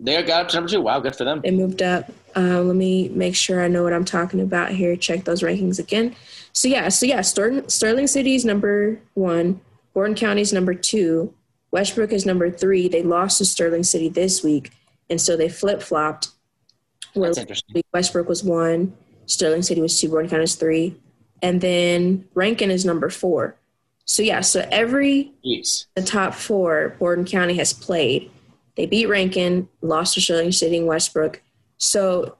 [0.00, 0.82] They got up to number two.
[0.82, 1.40] Wow, good for them.
[1.42, 2.10] They moved up.
[2.36, 4.96] Uh, let me make sure I know what I'm talking about here.
[4.96, 6.16] Check those rankings again.
[6.52, 9.60] So yeah, so yeah, Sterling, Sterling City is number one.
[9.92, 11.32] Borden County is number two.
[11.70, 12.88] Westbrook is number three.
[12.88, 14.72] They lost to Sterling City this week,
[15.10, 16.28] and so they flip flopped.
[17.14, 17.82] That's interesting.
[17.92, 18.96] Westbrook was one.
[19.26, 20.08] Sterling City was two.
[20.08, 21.00] Borden County is three,
[21.42, 23.56] and then Rankin is number four.
[24.04, 25.86] So yeah, so every Jeez.
[25.94, 28.30] the top four Borden County has played
[28.76, 31.42] they beat Rankin, lost to Sterling City and Westbrook.
[31.78, 32.36] So,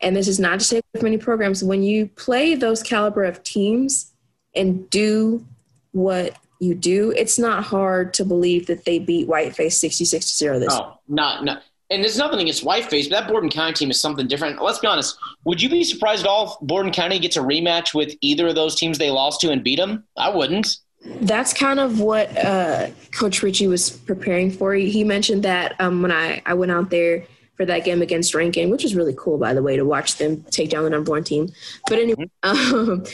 [0.00, 3.42] and this is not to say with many programs, when you play those caliber of
[3.42, 4.12] teams
[4.54, 5.46] and do
[5.92, 10.58] what you do, it's not hard to believe that they beat Whiteface 66 to 0
[10.58, 11.62] this Oh, not, not.
[11.90, 14.62] And there's nothing against Whiteface, but that Borden County team is something different.
[14.62, 15.18] Let's be honest.
[15.44, 18.54] Would you be surprised at all if Borden County gets a rematch with either of
[18.54, 20.04] those teams they lost to and beat them?
[20.16, 24.74] I wouldn't that's kind of what uh, Coach Ritchie was preparing for.
[24.74, 27.24] He mentioned that um, when I, I went out there
[27.56, 30.42] for that game against Rankin, which was really cool, by the way, to watch them
[30.50, 31.50] take down the number one team.
[31.88, 32.90] But anyway, mm-hmm.
[32.90, 33.04] um,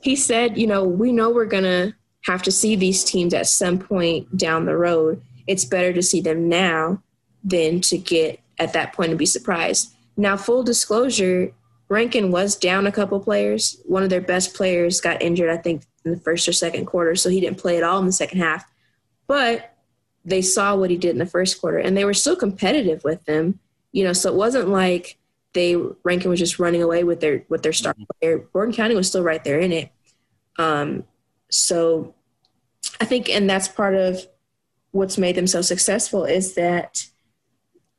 [0.00, 3.46] he said, you know, we know we're going to have to see these teams at
[3.46, 5.22] some point down the road.
[5.46, 7.02] It's better to see them now
[7.42, 9.94] than to get at that point and be surprised.
[10.16, 11.52] Now, full disclosure,
[11.88, 13.80] Rankin was down a couple players.
[13.84, 17.14] One of their best players got injured, I think, in the first or second quarter,
[17.14, 18.64] so he didn't play at all in the second half.
[19.26, 19.74] But
[20.24, 23.24] they saw what he did in the first quarter, and they were still competitive with
[23.24, 23.58] them.
[23.92, 25.18] You know, so it wasn't like
[25.52, 28.38] they Rankin was just running away with their with their star player.
[28.52, 29.90] Borden County was still right there in it.
[30.58, 31.04] Um,
[31.50, 32.14] so
[33.00, 34.26] I think, and that's part of
[34.90, 37.06] what's made them so successful is that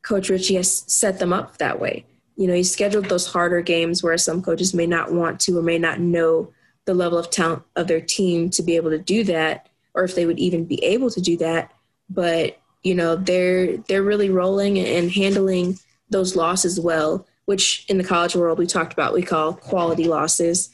[0.02, 2.06] Coach Ritchie has set them up that way.
[2.38, 5.62] You know, he scheduled those harder games where some coaches may not want to or
[5.62, 6.52] may not know
[6.86, 10.16] the level of talent of their team to be able to do that or if
[10.16, 11.72] they would even be able to do that.
[12.10, 18.04] But you know they're they're really rolling and handling those losses well which in the
[18.04, 20.70] college world we talked about we call quality losses.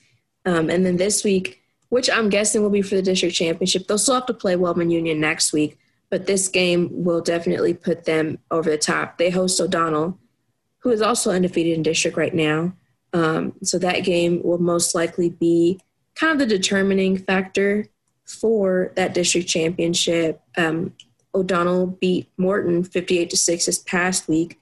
[0.45, 3.99] Um, and then this week which i'm guessing will be for the district championship they'll
[3.99, 5.77] still have to play wellman union next week
[6.11, 9.17] but this game will definitely put them over the top.
[9.17, 10.19] They host o'donnell
[10.79, 12.73] who is also undefeated in district right now.
[13.13, 15.79] Um, so that game will most likely be
[16.21, 17.87] kind of the determining factor
[18.25, 20.39] for that district championship.
[20.55, 20.93] Um,
[21.33, 24.59] O'Donnell beat Morton 58 to 6 this past week,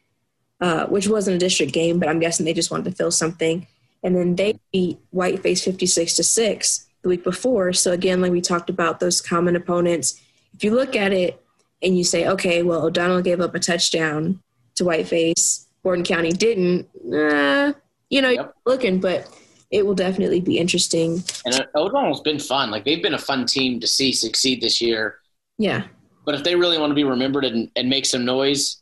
[0.62, 3.67] uh, which wasn't a district game, but I'm guessing they just wanted to fill something.
[4.04, 7.74] And then they beat Whiteface 56 to 6 the week before.
[7.74, 10.22] So again, like we talked about, those common opponents.
[10.56, 11.43] if you look at it
[11.84, 14.41] and you say, okay, well, O'Donnell gave up a touchdown
[14.76, 17.74] to Whiteface, Borden County didn't, uh,
[18.10, 18.54] you know, yep.
[18.65, 19.28] looking, but
[19.71, 21.23] it will definitely be interesting.
[21.45, 22.71] And O'Donnell's been fun.
[22.71, 25.19] Like they've been a fun team to see succeed this year.
[25.58, 25.84] Yeah.
[26.25, 28.82] But if they really want to be remembered and, and make some noise,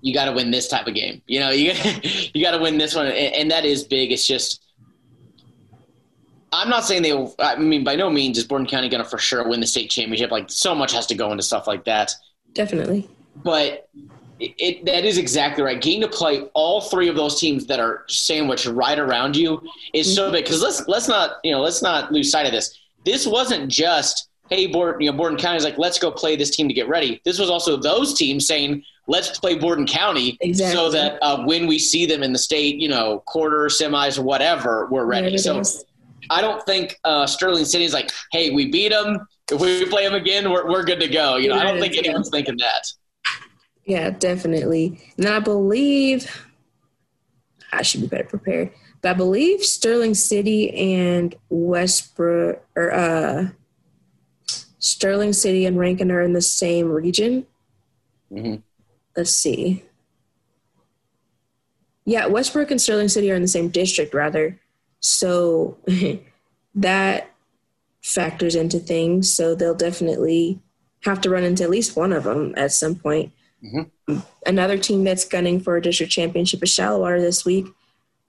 [0.00, 1.22] you got to win this type of game.
[1.26, 1.72] You know, you
[2.32, 4.12] you got to win this one, and, and, that is big.
[4.12, 4.62] It's just,
[6.52, 7.12] I'm not saying they.
[7.12, 9.66] Will, I mean, by no means is Borden County going to for sure win the
[9.66, 10.30] state championship.
[10.30, 12.12] Like so much has to go into stuff like that.
[12.54, 13.08] Definitely.
[13.36, 13.88] But
[14.40, 15.80] it, it, that is exactly right.
[15.80, 19.60] Getting to play all three of those teams that are sandwiched right around you
[19.92, 20.44] is so big.
[20.44, 22.78] Because let's let's not you know let's not lose sight of this.
[23.04, 26.54] This wasn't just hey, Borden, you know, Borden County is like, let's go play this
[26.54, 27.20] team to get ready.
[27.24, 30.76] This was also those teams saying, let's play Borden County exactly.
[30.76, 34.22] so that uh, when we see them in the state, you know, quarter, semis, or
[34.22, 35.36] whatever, we're ready.
[35.38, 35.62] So
[36.30, 39.26] I don't think uh, Sterling City is like, hey, we beat them.
[39.50, 41.36] If we play them again, we're, we're good to go.
[41.36, 42.86] You know, I don't think anyone's thinking that.
[43.88, 45.00] Yeah, definitely.
[45.16, 46.46] And I believe
[47.72, 48.70] I should be better prepared.
[49.00, 53.48] But I believe Sterling City and Westbrook or uh,
[54.78, 57.46] Sterling City and Rankin are in the same region.
[58.30, 58.56] Mm-hmm.
[59.16, 59.84] Let's see.
[62.04, 64.60] Yeah, Westbrook and Sterling City are in the same district, rather.
[65.00, 65.78] So
[66.74, 67.30] that
[68.02, 69.32] factors into things.
[69.32, 70.60] So they'll definitely
[71.04, 73.32] have to run into at least one of them at some point.
[73.64, 74.18] Mm-hmm.
[74.46, 77.66] Another team that's gunning for a district championship is Shallowater this week.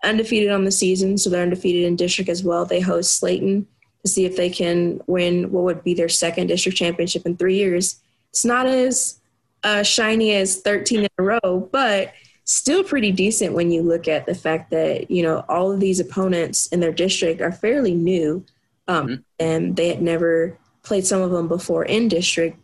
[0.04, 2.66] Undefeated on the season, so they're undefeated in district as well.
[2.66, 3.66] They host Slaton
[4.02, 7.58] to see if they can win what would be their second district championship in three
[7.58, 8.00] years.
[8.30, 9.20] It's not as
[9.64, 12.14] uh, shiny as 13 in a row, but
[12.46, 16.00] still pretty decent when you look at the fact that you know all of these
[16.00, 18.44] opponents in their district are fairly new,
[18.88, 19.22] um, mm-hmm.
[19.40, 22.58] and they had never played some of them before in district,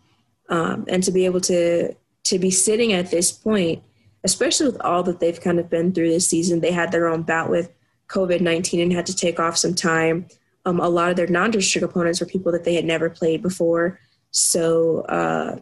[0.49, 1.93] um, and to be able to
[2.25, 3.81] to be sitting at this point,
[4.23, 7.21] especially with all that they've kind of been through this season, they had their own
[7.21, 7.71] bout with
[8.09, 10.27] COVID 19 and had to take off some time.
[10.65, 13.41] Um, a lot of their non district opponents were people that they had never played
[13.41, 13.99] before.
[14.31, 15.59] So uh,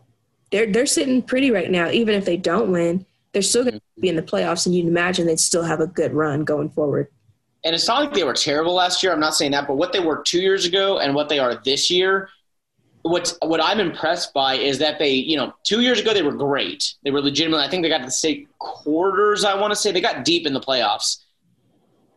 [0.52, 1.90] they're, they're sitting pretty right now.
[1.90, 4.88] Even if they don't win, they're still going to be in the playoffs, and you'd
[4.88, 7.08] imagine they'd still have a good run going forward.
[7.66, 9.12] And it's not like they were terrible last year.
[9.12, 11.62] I'm not saying that, but what they were two years ago and what they are
[11.64, 12.30] this year
[13.04, 16.34] what what I'm impressed by is that they, you know, two years ago they were
[16.34, 16.96] great.
[17.04, 17.64] They were legitimately.
[17.66, 19.44] I think they got to the state quarters.
[19.44, 21.20] I want to say they got deep in the playoffs,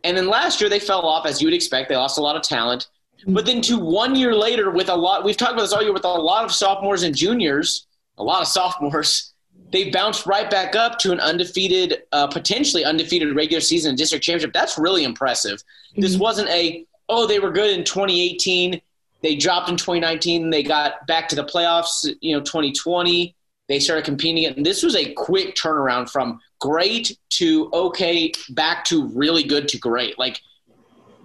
[0.04, 1.88] and then last year they fell off as you would expect.
[1.88, 2.86] They lost a lot of talent,
[3.26, 5.24] but then to one year later with a lot.
[5.24, 8.40] We've talked about this all year with a lot of sophomores and juniors, a lot
[8.40, 9.32] of sophomores.
[9.72, 14.52] They bounced right back up to an undefeated, uh, potentially undefeated regular season district championship.
[14.52, 15.58] That's really impressive.
[15.58, 16.02] Mm-hmm.
[16.02, 18.80] This wasn't a oh they were good in 2018
[19.22, 20.50] they dropped in 2019.
[20.50, 23.34] They got back to the playoffs, you know, 2020.
[23.68, 24.46] They started competing.
[24.46, 29.78] And this was a quick turnaround from great to okay, back to really good to
[29.78, 30.18] great.
[30.18, 30.40] Like,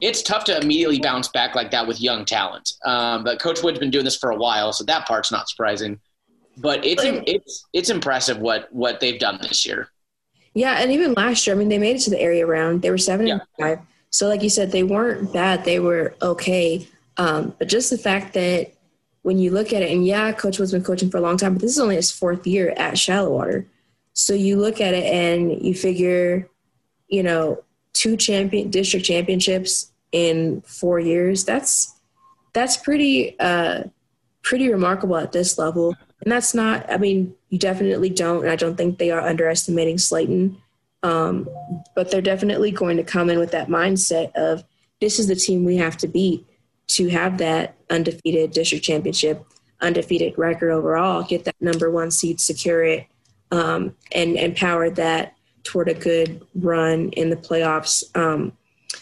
[0.01, 2.73] it's tough to immediately bounce back like that with young talent.
[2.83, 5.99] Um, but Coach Wood's been doing this for a while, so that part's not surprising.
[6.57, 9.89] But it's it's it's impressive what what they've done this year.
[10.53, 12.81] Yeah, and even last year, I mean, they made it to the area round.
[12.81, 13.33] They were seven yeah.
[13.33, 13.79] and five.
[14.09, 15.63] So, like you said, they weren't bad.
[15.63, 16.87] They were okay.
[17.21, 18.73] Um, but just the fact that
[19.21, 21.53] when you look at it, and yeah, Coach was been coaching for a long time,
[21.53, 23.67] but this is only his fourth year at Shallowater.
[24.13, 26.49] So you look at it and you figure,
[27.09, 31.45] you know, two champion district championships in four years.
[31.45, 31.93] That's
[32.53, 33.83] that's pretty uh,
[34.41, 35.95] pretty remarkable at this level.
[36.23, 36.91] And that's not.
[36.91, 38.41] I mean, you definitely don't.
[38.41, 40.55] And I don't think they are underestimating Slaton.
[41.03, 41.47] Um,
[41.95, 44.63] but they're definitely going to come in with that mindset of
[44.99, 46.47] this is the team we have to beat
[46.95, 49.45] to have that undefeated district championship,
[49.81, 53.07] undefeated record overall, get that number one seed, secure it,
[53.51, 58.03] um, and, and power that toward a good run in the playoffs.
[58.15, 58.53] Um,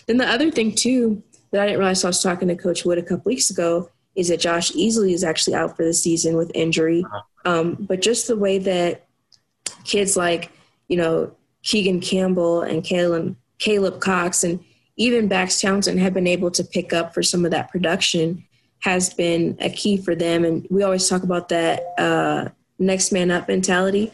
[0.07, 2.97] then the other thing too that I didn't realize I was talking to Coach Wood
[2.97, 6.51] a couple weeks ago is that Josh Easley is actually out for the season with
[6.53, 7.03] injury.
[7.05, 7.21] Uh-huh.
[7.45, 9.07] Um, but just the way that
[9.83, 10.51] kids like
[10.87, 14.63] you know Keegan Campbell and Caleb Caleb Cox and
[14.99, 18.43] even Bax Townsend have been able to pick up for some of that production
[18.79, 20.43] has been a key for them.
[20.43, 24.11] And we always talk about that uh, next man up mentality.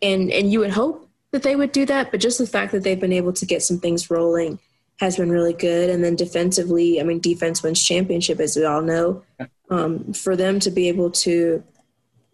[0.00, 2.84] And, and you would hope that they would do that, but just the fact that
[2.84, 4.60] they've been able to get some things rolling
[5.00, 5.90] has been really good.
[5.90, 9.22] And then defensively, I mean, defense wins championship, as we all know.
[9.68, 11.62] Um, for them to be able to,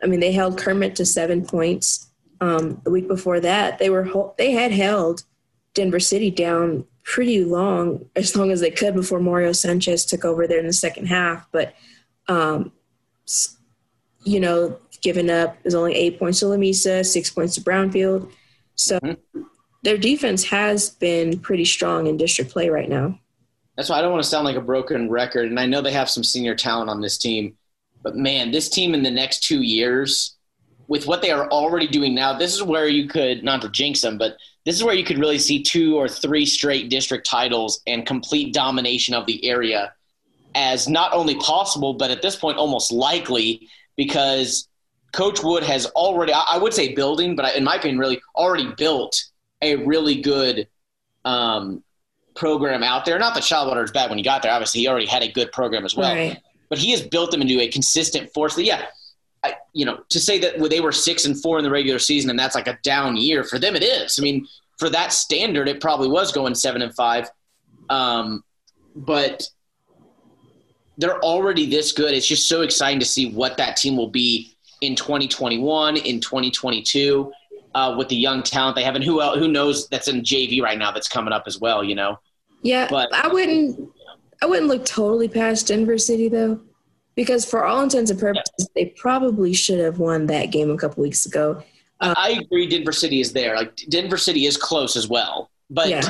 [0.02, 2.10] I mean, they held Kermit to seven points.
[2.40, 5.22] Um, the week before that, they were they had held
[5.74, 10.46] Denver City down pretty long, as long as they could before Mario Sanchez took over
[10.46, 11.46] there in the second half.
[11.52, 11.74] But,
[12.26, 12.72] um,
[14.24, 18.30] you know, given up is only eight points to Lamesa, six points to Brownfield.
[18.74, 19.42] So mm-hmm.
[19.84, 23.18] their defense has been pretty strong in district play right now.
[23.76, 25.48] That's why I don't want to sound like a broken record.
[25.48, 27.56] And I know they have some senior talent on this team,
[28.02, 30.35] but man, this team in the next two years,
[30.88, 34.00] with what they are already doing now, this is where you could not to jinx
[34.00, 37.80] them, but this is where you could really see two or three straight district titles
[37.86, 39.92] and complete domination of the area
[40.54, 44.68] as not only possible, but at this point almost likely because
[45.12, 49.22] Coach Wood has already, I would say building, but in my opinion, really already built
[49.62, 50.68] a really good
[51.24, 51.82] um,
[52.34, 53.18] program out there.
[53.18, 54.52] Not that Shallowater is bad when he got there.
[54.52, 56.14] Obviously, he already had a good program as well.
[56.14, 56.40] Right.
[56.68, 58.56] But he has built them into a consistent force.
[58.56, 58.86] That, yeah,
[59.76, 62.38] you know, to say that they were six and four in the regular season and
[62.38, 64.18] that's like a down year for them, it is.
[64.18, 64.48] I mean,
[64.78, 67.28] for that standard, it probably was going seven and five.
[67.90, 68.42] Um,
[68.94, 69.46] but
[70.96, 72.14] they're already this good.
[72.14, 77.30] It's just so exciting to see what that team will be in 2021, in 2022,
[77.74, 80.62] uh, with the young talent they have, and who else, who knows that's in JV
[80.62, 81.84] right now that's coming up as well.
[81.84, 82.18] You know.
[82.62, 83.90] Yeah, but I wouldn't.
[84.40, 86.60] I wouldn't look totally past Denver City though,
[87.16, 88.66] because for all intents and purposes, yeah.
[88.74, 91.62] they probably should have won that game a couple weeks ago.
[92.00, 92.68] Um, I agree.
[92.68, 93.56] Denver City is there.
[93.56, 96.08] Like Denver City is close as well, but yeah.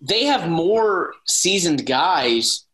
[0.00, 2.64] they have more seasoned guys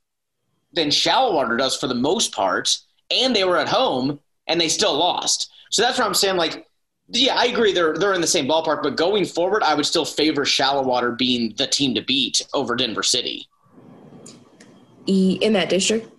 [0.75, 2.77] than Shallowater does for the most part,
[3.11, 5.51] and they were at home and they still lost.
[5.71, 6.37] So that's what I'm saying.
[6.37, 6.67] Like,
[7.09, 7.73] yeah, I agree.
[7.73, 11.55] They're they're in the same ballpark, but going forward, I would still favor Shallowater being
[11.57, 13.49] the team to beat over Denver City.
[15.07, 16.11] In that district.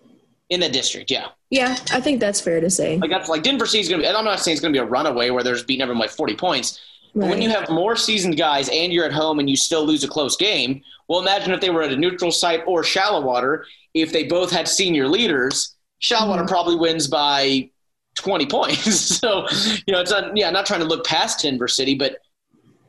[0.49, 1.27] In the district, yeah.
[1.49, 2.97] Yeah, I think that's fair to say.
[2.97, 4.07] Like that's like Denver City's gonna be.
[4.07, 6.79] I'm not saying it's gonna be a runaway where there's beating everyone by 40 points.
[7.13, 7.23] Right.
[7.23, 10.03] But when you have more seasoned guys and you're at home and you still lose
[10.03, 13.65] a close game, well, imagine if they were at a neutral site or Shallowater.
[13.93, 16.49] If they both had senior leaders, Shallowater mm-hmm.
[16.49, 17.69] probably wins by
[18.17, 19.17] 20 points.
[19.19, 19.47] so,
[19.85, 22.17] you know, it's not, yeah, not trying to look past Denver City, but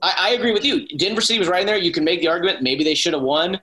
[0.03, 0.87] I, I, agree with you.
[0.99, 1.77] Denver City was right in there.
[1.77, 3.61] You can make the argument maybe they should have won.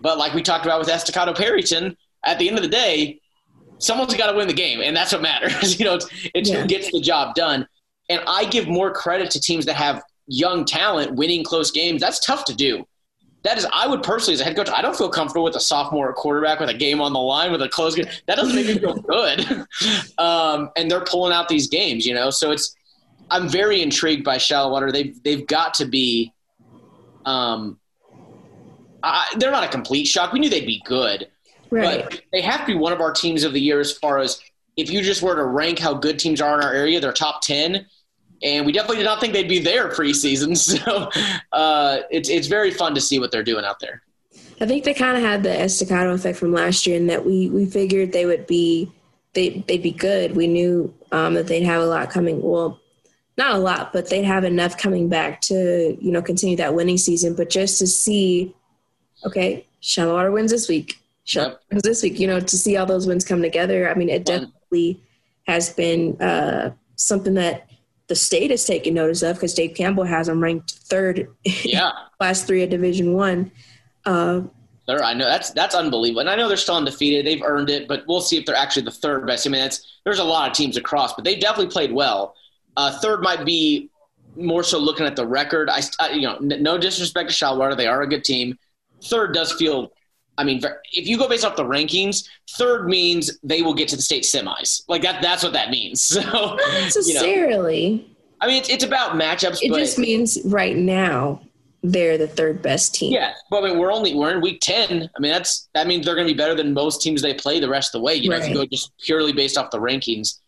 [0.00, 3.20] But like we talked about with Estacado Perryton, at the end of the day,
[3.84, 5.78] someone's got to win the game, and that's what matters.
[5.78, 6.62] you know, it's, it's yeah.
[6.62, 7.66] who gets the job done.
[8.10, 12.00] And I give more credit to teams that have young talent winning close games.
[12.00, 12.86] That's tough to do
[13.44, 15.60] that is, I would personally, as a head coach, I don't feel comfortable with a
[15.60, 18.06] sophomore quarterback with a game on the line with a close game.
[18.26, 19.66] That doesn't make me feel good.
[20.18, 22.30] um, and they're pulling out these games, you know.
[22.30, 22.74] So it's,
[23.30, 24.90] I'm very intrigued by Shallowater.
[24.90, 26.32] They've they've got to be,
[27.26, 27.78] um,
[29.02, 30.32] I, they're not a complete shock.
[30.32, 31.28] We knew they'd be good,
[31.74, 32.04] right.
[32.10, 34.40] but they have to be one of our teams of the year as far as
[34.76, 37.42] if you just were to rank how good teams are in our area, they're top
[37.42, 37.86] ten
[38.44, 40.54] and we definitely did not think they'd be there preseason.
[40.74, 41.10] So
[41.52, 44.02] uh, it's it's very fun to see what they're doing out there.
[44.60, 47.48] I think they kind of had the Estacado effect from last year, in that we
[47.48, 48.90] we figured they would be
[49.34, 50.36] they they'd be good.
[50.36, 52.42] We knew um, that they'd have a lot coming.
[52.42, 52.80] Well,
[53.36, 56.98] not a lot, but they'd have enough coming back to you know continue that winning
[56.98, 57.34] season.
[57.34, 58.54] But just to see,
[59.24, 60.98] okay, Shallowater wins this week.
[61.24, 61.82] Shallowater yep.
[61.82, 62.18] this week.
[62.20, 63.90] You know, to see all those wins come together.
[63.90, 65.00] I mean, it definitely
[65.46, 67.68] has been uh, something that
[68.06, 71.28] the state is taking notice of because Dave Campbell has them ranked third.
[71.44, 73.50] Yeah, class three at Division One.
[74.04, 74.42] Uh,
[74.86, 77.26] I know that's that's unbelievable, and I know they're still undefeated.
[77.26, 79.46] They've earned it, but we'll see if they're actually the third best.
[79.46, 82.34] I mean, that's there's a lot of teams across, but they definitely played well.
[82.76, 83.90] Uh, third might be
[84.36, 85.70] more so looking at the record.
[85.70, 88.58] I, I you know, no disrespect to Shallowater, they are a good team.
[89.02, 89.92] Third does feel
[90.36, 90.60] I mean,
[90.92, 94.24] if you go based off the rankings, third means they will get to the state
[94.24, 94.82] semis.
[94.88, 96.02] Like that, that's what that means.
[96.14, 97.86] So, Not necessarily.
[97.86, 98.04] You know,
[98.40, 99.58] I mean, it's, it's about matchups.
[99.62, 101.40] It just means right now
[101.82, 103.12] they're the third best team.
[103.12, 105.10] Yeah, but I mean, we're only we're in week ten.
[105.16, 107.60] I mean, that's that means they're going to be better than most teams they play
[107.60, 108.14] the rest of the way.
[108.14, 108.44] You know, right.
[108.44, 110.40] if you go just purely based off the rankings.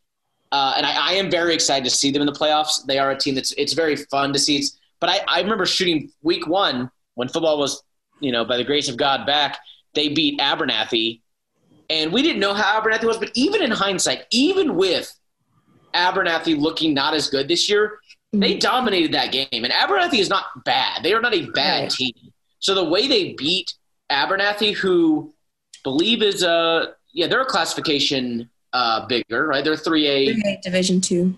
[0.52, 2.86] Uh, and I, I, am very excited to see them in the playoffs.
[2.86, 4.56] They are a team that's it's very fun to see.
[4.56, 7.82] It's, but I, I remember shooting week one when football was,
[8.20, 9.58] you know, by the grace of God back
[9.96, 11.22] they beat Abernathy.
[11.90, 15.12] And we didn't know how Abernathy was, but even in hindsight, even with
[15.94, 17.98] Abernathy looking not as good this year,
[18.32, 18.58] they mm-hmm.
[18.58, 19.64] dominated that game.
[19.64, 21.02] And Abernathy is not bad.
[21.02, 21.90] They are not a bad right.
[21.90, 22.12] team.
[22.58, 23.72] So the way they beat
[24.10, 25.34] Abernathy, who
[25.82, 29.64] believe is a yeah, they're a classification uh, bigger, right?
[29.64, 31.34] They're three A Division two.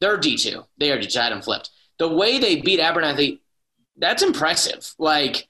[0.00, 0.64] They're D two.
[0.78, 1.20] They are D two.
[1.20, 1.70] I had them flipped.
[1.98, 3.40] The way they beat Abernathy,
[3.96, 4.94] that's impressive.
[4.98, 5.48] Like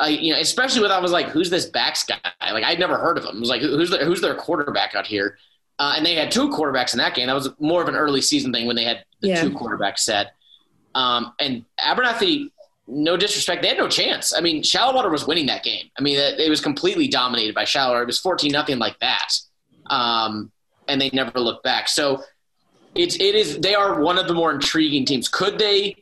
[0.00, 2.18] I, you know, especially with I was like, who's this backs guy?
[2.40, 3.36] Like I'd never heard of him.
[3.36, 5.36] I was like, who's their, who's their quarterback out here?
[5.78, 7.26] Uh, and they had two quarterbacks in that game.
[7.26, 9.42] That was more of an early season thing when they had the yeah.
[9.42, 10.34] two quarterbacks set.
[10.94, 12.50] Um, and Abernathy,
[12.86, 14.34] no disrespect, they had no chance.
[14.36, 15.90] I mean, Shallowater was winning that game.
[15.98, 18.02] I mean, it, it was completely dominated by Shallowater.
[18.02, 19.30] It was fourteen nothing like that,
[19.86, 20.50] um,
[20.88, 21.88] and they never looked back.
[21.88, 22.22] So
[22.94, 25.28] it's it is they are one of the more intriguing teams.
[25.28, 25.96] Could they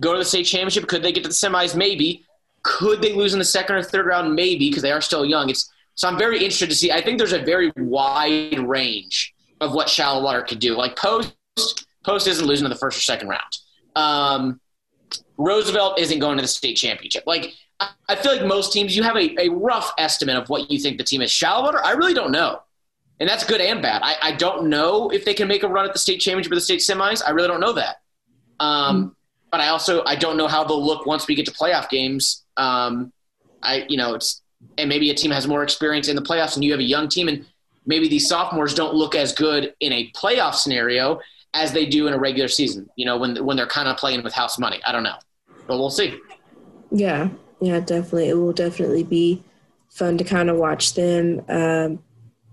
[0.00, 0.86] go to the state championship?
[0.86, 1.74] Could they get to the semis?
[1.74, 2.24] Maybe.
[2.64, 4.34] Could they lose in the second or third round?
[4.34, 5.48] Maybe because they are still young.
[5.48, 6.90] It's so I'm very interested to see.
[6.90, 10.74] I think there's a very wide range of what Shallowater could do.
[10.74, 11.34] Like post
[12.04, 13.42] post isn't losing in the first or second round.
[13.94, 14.60] Um,
[15.36, 17.24] Roosevelt isn't going to the state championship.
[17.26, 17.52] Like
[18.08, 20.98] I feel like most teams, you have a, a rough estimate of what you think
[20.98, 21.30] the team is.
[21.30, 22.60] Shallowater, I really don't know.
[23.20, 24.02] And that's good and bad.
[24.04, 26.56] I, I don't know if they can make a run at the state championship or
[26.56, 27.22] the state semis.
[27.24, 27.96] I really don't know that.
[28.58, 29.08] Um, mm-hmm.
[29.50, 32.43] But I also I don't know how they'll look once we get to playoff games.
[32.56, 33.12] Um,
[33.62, 34.42] I you know it's
[34.78, 37.08] and maybe a team has more experience in the playoffs and you have a young
[37.08, 37.44] team and
[37.86, 41.20] maybe these sophomores don't look as good in a playoff scenario
[41.52, 42.88] as they do in a regular season.
[42.96, 44.80] You know when when they're kind of playing with house money.
[44.86, 45.16] I don't know,
[45.66, 46.18] but we'll see.
[46.90, 47.28] Yeah,
[47.60, 48.28] yeah, definitely.
[48.28, 49.42] It will definitely be
[49.88, 51.42] fun to kind of watch them.
[51.48, 52.02] Um,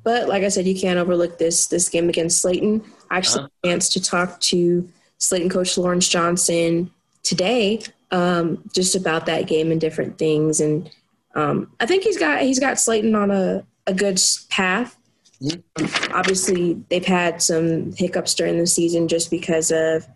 [0.04, 2.84] but like I said, you can't overlook this this game against Slaton.
[3.10, 3.50] I actually uh-huh.
[3.64, 4.90] had a chance to talk to
[5.20, 6.92] Slaton coach Lawrence Johnson
[7.24, 7.82] today,
[8.12, 10.60] um, just about that game and different things.
[10.60, 10.90] And
[11.36, 14.98] um, I think he's got he's got Slaton on a, a good path.
[15.42, 16.14] Mm-hmm.
[16.14, 20.08] Obviously, they've had some hiccups during the season just because of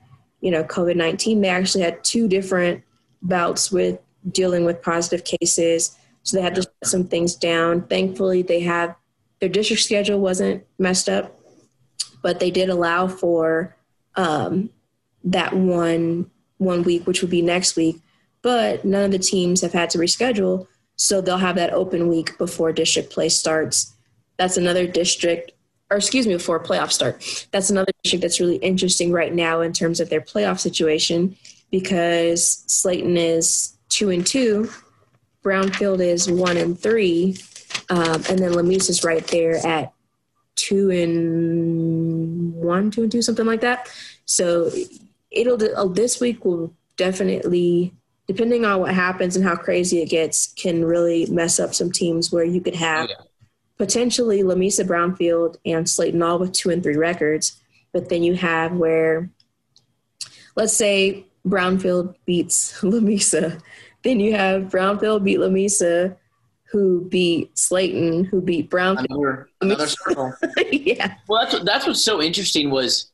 [0.41, 1.41] you know COVID nineteen.
[1.41, 2.83] They actually had two different
[3.21, 3.99] bouts with
[4.31, 7.87] dealing with positive cases, so they had to shut some things down.
[7.87, 8.95] Thankfully, they have
[9.39, 11.39] their district schedule wasn't messed up,
[12.21, 13.75] but they did allow for
[14.15, 14.69] um,
[15.23, 16.29] that one
[16.65, 18.01] one week, which would be next week.
[18.41, 22.37] But none of the teams have had to reschedule, so they'll have that open week
[22.37, 23.93] before district play starts.
[24.37, 25.51] That's another district,
[25.89, 27.47] or excuse me, before playoff start.
[27.51, 31.37] That's another district that's really interesting right now in terms of their playoff situation
[31.71, 34.69] because Slaton is two and two,
[35.43, 37.37] Brownfield is one and three,
[37.89, 39.93] um, and then Lamesa is right there at
[40.55, 43.89] two and one, two and two, something like that.
[44.25, 44.71] So
[45.35, 47.93] it'll uh, this week will definitely,
[48.27, 52.31] depending on what happens and how crazy it gets, can really mess up some teams
[52.31, 53.15] where you could have yeah.
[53.77, 57.61] potentially Lamesa Brownfield, and Slaton all with two and three records,
[57.91, 59.29] but then you have where,
[60.55, 63.61] let's say Brownfield beats Lamesa,
[64.03, 66.15] then you have Brownfield beat Lamesa
[66.71, 69.05] who beat Slaton, who beat Brownfield.
[69.09, 70.33] Another, another circle.
[70.71, 71.15] yeah.
[71.27, 73.11] Well, that's what, that's what's so interesting was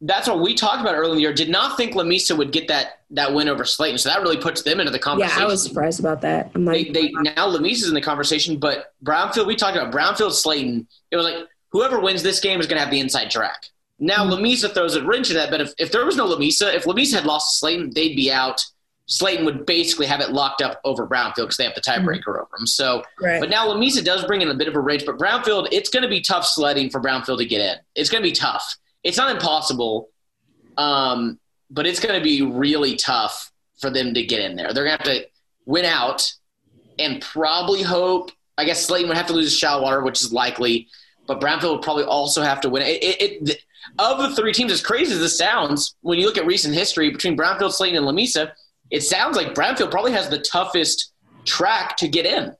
[0.00, 1.32] that's what we talked about earlier in the year.
[1.32, 4.62] Did not think Lamesa would get that that win over Slaton, so that really puts
[4.62, 5.38] them into the conversation.
[5.38, 6.50] Yeah, I was surprised about that.
[6.54, 9.46] I'm like, they, they now Lamesa's in the conversation, but Brownfield.
[9.46, 10.86] We talked about Brownfield Slaton.
[11.10, 11.36] It was like
[11.70, 13.66] whoever wins this game is going to have the inside track.
[13.98, 14.44] Now mm-hmm.
[14.44, 17.14] Lamesa throws a wrench in that, but if, if there was no Lamesa, if Lamesa
[17.14, 18.60] had lost to Slaton, they'd be out
[19.08, 22.06] Slaton would basically have it locked up over Brownfield because they have the mm-hmm.
[22.06, 22.40] tiebreaker mm-hmm.
[22.40, 22.66] over them.
[22.66, 23.40] So, right.
[23.40, 26.02] but now Lamesa does bring in a bit of a wrench, but Brownfield, it's going
[26.02, 27.76] to be tough sledding for Brownfield to get in.
[27.94, 28.76] It's going to be tough.
[29.04, 30.08] It's not impossible,
[30.76, 31.38] um,
[31.70, 34.72] but it's going to be really tough for them to get in there.
[34.72, 35.26] They're going to have to
[35.66, 36.32] win out
[36.98, 38.32] and probably hope.
[38.56, 40.88] I guess Slaton would have to lose to Shallowater, which is likely,
[41.26, 42.82] but Brownfield would probably also have to win.
[42.82, 43.58] It, it, it,
[43.98, 47.10] of the three teams, as crazy as this sounds, when you look at recent history
[47.10, 48.50] between Brownfield, Slaton, and Lamesa,–
[48.90, 51.12] it sounds like Brownfield probably has the toughest
[51.44, 52.54] track to get in.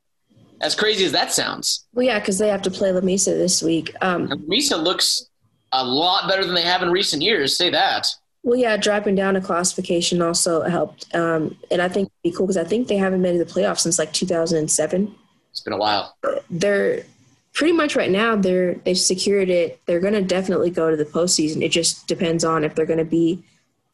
[0.61, 1.87] As crazy as that sounds.
[1.93, 3.95] Well, yeah, because they have to play Lamesa this week.
[4.01, 5.27] Um, Lamesa looks
[5.75, 7.57] a lot better than they have in recent years.
[7.57, 8.07] Say that.
[8.43, 12.47] Well, yeah, dropping down a classification also helped, um, and I think it'd be cool
[12.47, 15.15] because I think they haven't been to the playoffs since like 2007.
[15.51, 16.15] It's been a while.
[16.51, 17.05] They're
[17.55, 18.37] pretty much right now.
[18.37, 19.81] They're they've secured it.
[19.87, 21.63] They're going to definitely go to the postseason.
[21.63, 23.43] It just depends on if they're going to be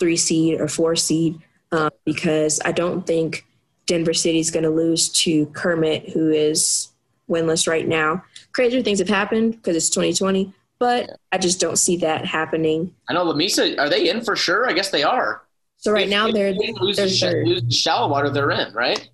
[0.01, 3.47] three seed or four seed um, because I don't think
[3.87, 6.89] Denver City is going to lose to Kermit, who is
[7.28, 8.24] winless right now.
[8.53, 12.93] Crazier things have happened because it's 2020, but I just don't see that happening.
[13.09, 13.78] I know Lamesa.
[13.78, 14.68] are they in for sure?
[14.68, 15.43] I guess they are.
[15.76, 17.47] So right if, now they're, they lose they're third.
[17.47, 19.09] Lose Shallowater, they're in, right?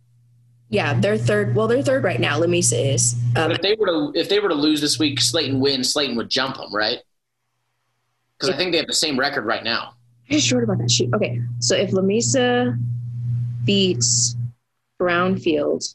[0.71, 1.55] Yeah, they're third.
[1.55, 2.41] Well, they're third right now.
[2.41, 3.15] Lamesa is.
[3.37, 5.93] Um, if they were to if they were to lose this week, Slaton wins.
[5.93, 6.99] Slaton would jump them, right?
[8.39, 9.95] Because I think they have the same record right now.
[10.29, 11.15] I'm just short about that sheet.
[11.15, 12.77] Okay, so if Lamesa
[13.65, 14.35] beats
[15.01, 15.95] Brownfield,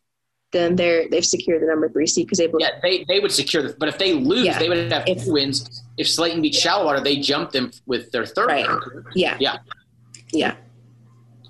[0.52, 3.64] then they're they've secured the number three seed because they yeah they they would secure
[3.64, 4.60] the, but if they lose yeah.
[4.60, 5.84] they would have if, two wins.
[5.98, 8.48] If Slaton beats Shallowater, they jump them with their third.
[8.48, 8.68] Right.
[9.14, 9.38] Yeah.
[9.40, 9.58] Yeah.
[10.32, 10.56] Yeah.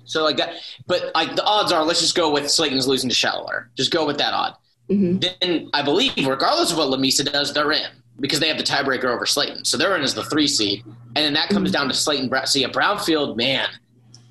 [0.04, 0.54] So like that,
[0.86, 3.70] but like the odds are, let's just go with Slaton's losing to Shallowater.
[3.76, 4.56] Just go with that odd.
[4.90, 5.20] Mm-hmm.
[5.40, 7.88] Then I believe, regardless of what Lamesa does, they're in
[8.20, 11.16] because they have the tiebreaker over Slaton So they're in as the three seed, and
[11.16, 12.46] then that comes down to Slaton.
[12.46, 13.68] So yeah, Brownfield, man,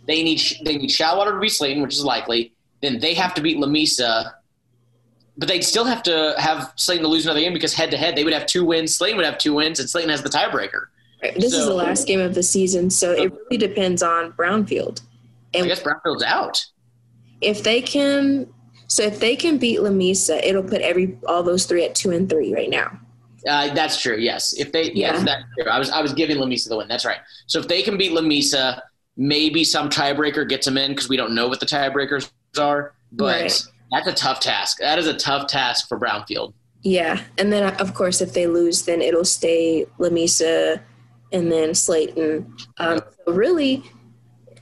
[0.07, 2.53] they need they need Shallowater to beat Slaton which is likely.
[2.81, 4.33] Then they have to beat Lamesa,
[5.41, 8.15] but they'd still have to have Slaton to lose another game because head to head
[8.15, 8.95] they would have two wins.
[8.97, 10.85] Slaton would have two wins, and Slaton has the tiebreaker.
[11.35, 15.01] This is the last game of the season, so it really depends on Brownfield.
[15.55, 16.63] I And guess Brownfield's out.
[17.41, 18.47] if they can,
[18.85, 22.29] so if they can beat Lamesa, it'll put every all those three at two and
[22.29, 22.99] three right now.
[23.47, 24.17] Uh, that's true.
[24.17, 25.13] Yes, if they Yeah.
[25.13, 25.67] yes, that's true.
[25.71, 26.87] I was I was giving Lamesa the win.
[26.87, 27.19] That's right.
[27.47, 28.79] So if they can beat Lamesa,
[29.17, 32.29] maybe some tiebreaker gets them in because we don't know what the tiebreakers
[32.59, 32.93] are.
[33.11, 33.63] But Right.
[33.91, 34.77] That's a tough task.
[34.79, 36.53] That is a tough task for Brownfield.
[36.83, 40.81] Yeah, and then of course if they lose, then it'll stay Lamesa,
[41.31, 42.45] and then Slaton.
[42.77, 43.83] Um, so really,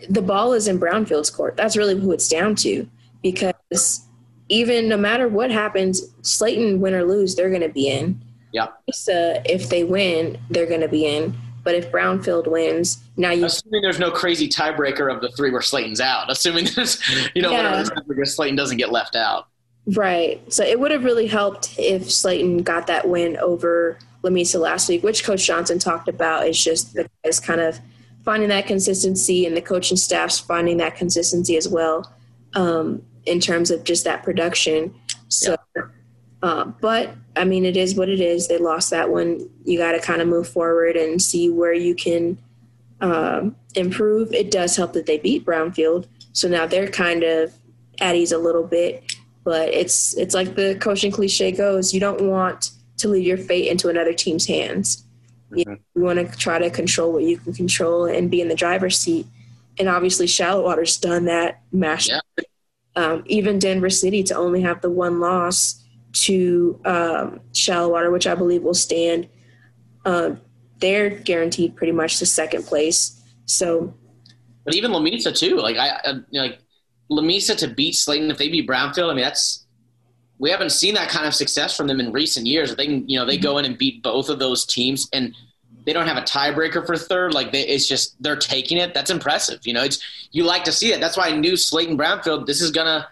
[0.10, 1.56] the ball is in Brownfield's court.
[1.56, 2.90] That's really who it's down to,
[3.22, 4.02] because
[4.50, 8.22] even no matter what happens, Slaton win or lose, they're going to be in.
[8.52, 8.68] Yeah.
[8.90, 11.38] Lamesa, if they win, they're going to be in.
[11.64, 15.61] But if Brownfield wins, now you Assuming there's no crazy tiebreaker of the three where
[15.61, 16.32] Slaton's out.
[16.32, 16.99] Assuming there's
[17.36, 17.84] you know Yeah.
[17.84, 19.47] whatever Slaton doesn't get left out.
[19.86, 20.41] Right.
[20.51, 25.03] So it would have really helped if Slaton got that win over Lamesa last week,
[25.03, 26.47] which Coach Johnson talked about.
[26.47, 27.80] Is just the guys kind of
[28.24, 32.11] finding that consistency and the coaching staff's finding that consistency as well
[32.53, 34.93] um, in terms of just that production.
[35.28, 35.57] So,
[36.41, 38.47] uh, but I mean, it is what it is.
[38.47, 39.49] They lost that one.
[39.65, 42.38] You got to kind of move forward and see where you can
[43.02, 44.34] um, improve.
[44.34, 46.08] It does help that they beat Brownfield.
[46.34, 47.54] So now they're kind of
[48.00, 49.04] at ease a little bit
[49.43, 53.68] but it's it's like the coaching cliche goes you don't want to leave your fate
[53.68, 55.04] into another team's hands
[55.52, 58.56] you, you want to try to control what you can control and be in the
[58.56, 59.26] driver's seat
[59.78, 62.20] and obviously Shallowater's done that mash Yeah.
[62.95, 68.36] um, even denver city to only have the one loss to um, Shallowater which i
[68.36, 69.28] believe will stand
[70.06, 70.39] um,
[70.80, 73.20] they're guaranteed pretty much the second place
[73.50, 73.94] so
[74.64, 75.58] But even Lamesa too.
[75.58, 76.60] Like I, I like
[77.10, 79.12] Lamesa to beat Slaton if they beat Brownfield.
[79.12, 79.66] I mean that's
[80.38, 82.72] we haven't seen that kind of success from them in recent years.
[82.72, 83.44] If they can, you know, they mm-hmm.
[83.44, 85.36] go in and beat both of those teams and
[85.86, 87.34] they don't have a tiebreaker for third.
[87.34, 88.94] Like they, it's just they're taking it.
[88.94, 89.66] That's impressive.
[89.66, 90.00] You know, it's
[90.32, 91.02] you like to see it.
[91.02, 92.46] That's why I knew Slaton Brownfield.
[92.46, 93.08] This is gonna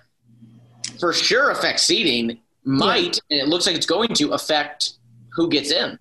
[0.99, 2.39] for sure affect seeding.
[2.63, 4.93] Might and it looks like it's going to affect
[5.29, 5.97] who gets in.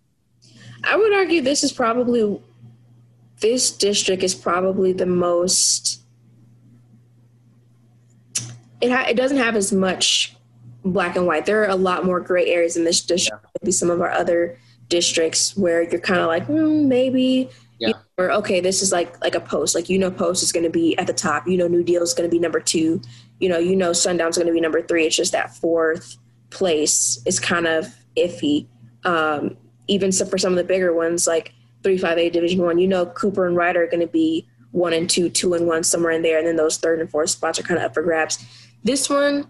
[0.86, 2.40] I would argue this is probably
[3.40, 6.00] this district is probably the most.
[8.80, 10.36] It ha- it doesn't have as much
[10.84, 11.46] black and white.
[11.46, 13.44] There are a lot more gray areas in this district.
[13.60, 14.58] Maybe some of our other
[14.88, 17.50] districts where you're kind of like hmm, maybe.
[17.78, 17.92] Yeah.
[18.16, 19.74] Or okay, this is like like a post.
[19.74, 21.46] Like you know, post is going to be at the top.
[21.46, 23.02] You know, New Deal is going to be number two.
[23.38, 25.04] You know, you know, Sundown's going to be number three.
[25.04, 26.16] It's just that fourth
[26.48, 28.66] place is kind of iffy.
[29.04, 29.58] Um,
[29.88, 33.56] even for some of the bigger ones like 358 division one you know cooper and
[33.56, 36.46] ryder are going to be one and two two and one somewhere in there and
[36.46, 38.44] then those third and fourth spots are kind of up for grabs
[38.84, 39.46] this one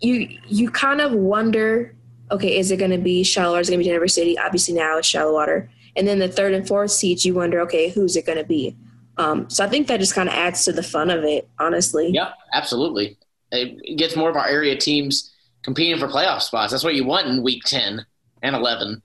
[0.00, 1.94] you you kind of wonder
[2.30, 4.74] okay is it going to be Shallowater is it going to be denver city obviously
[4.74, 8.26] now it's Shallowater and then the third and fourth seats you wonder okay who's it
[8.26, 8.76] going to be
[9.16, 12.10] um, so i think that just kind of adds to the fun of it honestly
[12.12, 13.16] Yeah, absolutely.
[13.52, 16.72] It gets more of our area teams competing for playoff spots.
[16.72, 18.04] That's what you want in week 10
[18.42, 19.02] and 11.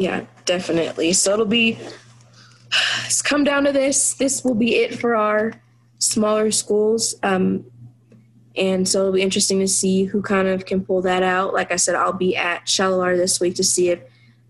[0.00, 1.12] Yeah, definitely.
[1.12, 1.78] So it'll be
[3.04, 4.14] it's come down to this.
[4.14, 5.52] This will be it for our
[5.98, 7.14] smaller schools.
[7.22, 7.66] Um,
[8.56, 11.52] and so it'll be interesting to see who kind of can pull that out.
[11.52, 14.00] Like I said, I'll be at Shallowater this week to see if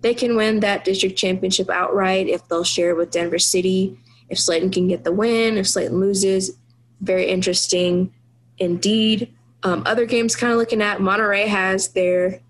[0.03, 3.98] they can win that district championship outright, if they'll share with Denver City,
[4.28, 6.57] if Slaton can get the win, if Slaton loses.
[7.01, 8.14] Very interesting
[8.59, 9.34] indeed.
[9.64, 12.40] Um, other games kind of looking at Monterey has their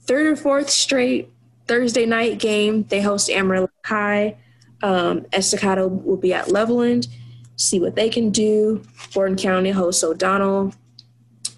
[0.00, 1.32] third or fourth straight
[1.72, 2.82] Thursday night game.
[2.90, 4.36] They host Amarillo High.
[4.82, 7.08] Um, Estacado will be at Levelland.
[7.56, 8.82] See what they can do.
[9.14, 10.74] Borden County hosts O'Donnell.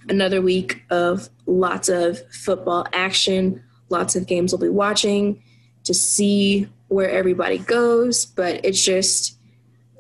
[0.09, 3.65] Another week of lots of football action.
[3.89, 5.43] Lots of games we'll be watching
[5.83, 8.25] to see where everybody goes.
[8.25, 9.37] But it's just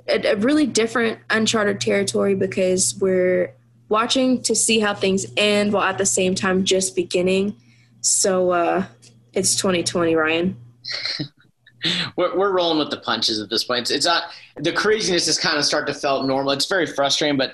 [0.06, 3.52] a, a really different, uncharted territory because we're
[3.88, 7.56] watching to see how things end while at the same time just beginning.
[8.00, 8.84] So uh,
[9.34, 10.56] it's 2020, Ryan.
[12.16, 13.82] We're, we're rolling with the punches at this point.
[13.82, 14.24] It's, it's not
[14.56, 16.52] the craziness is kind of start to felt normal.
[16.52, 17.52] It's very frustrating, but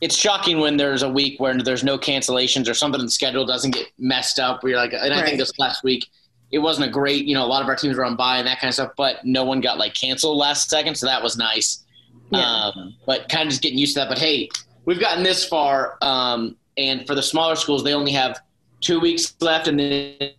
[0.00, 3.46] it's shocking when there's a week where there's no cancellations or something in the schedule
[3.46, 4.64] doesn't get messed up.
[4.64, 5.24] You're like, and I Right.
[5.26, 6.06] think this last week
[6.50, 7.26] it wasn't a great.
[7.26, 8.90] You know, a lot of our teams were on bye and that kind of stuff,
[8.96, 11.84] but no one got like canceled last second, so that was nice.
[12.30, 12.40] Yeah.
[12.40, 14.08] Um, but kind of just getting used to that.
[14.08, 14.48] But hey,
[14.84, 18.40] we've gotten this far, um, and for the smaller schools, they only have
[18.80, 20.30] two weeks left, and then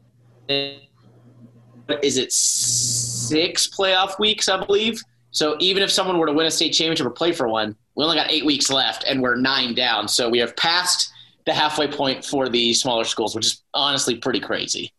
[0.50, 5.02] is it six playoff weeks, I believe.
[5.32, 8.04] So even if someone were to win a state championship or play for one, we
[8.04, 10.08] only got eight weeks left, and we're nine down.
[10.08, 11.12] So we have passed
[11.46, 14.92] the halfway point for the smaller schools, which is honestly pretty crazy.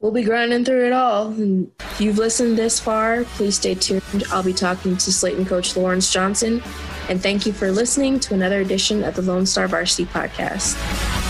[0.00, 1.28] We'll be grinding through it all.
[1.28, 4.24] And if you've listened this far, please stay tuned.
[4.30, 6.60] I'll be talking to Slaton coach Lawrence Johnson.
[7.08, 11.21] And thank you for listening to another edition of the Lone Star Varsity Podcast.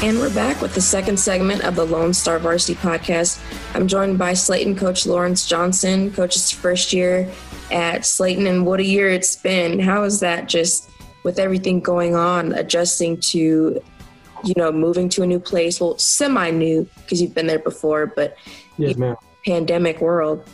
[0.00, 3.42] And we're back with the second segment of the Lone Star Varsity Podcast.
[3.74, 7.28] I'm joined by Slaton coach Lawrence Johnson, coach's first year
[7.72, 9.80] at Slaton, and what a year it's been.
[9.80, 10.88] How is that just
[11.24, 13.82] with everything going on, adjusting to,
[14.44, 15.80] you know, moving to a new place?
[15.80, 18.36] Well, semi new because you've been there before, but
[18.76, 19.16] yes, ma'am.
[19.44, 20.48] Pandemic world.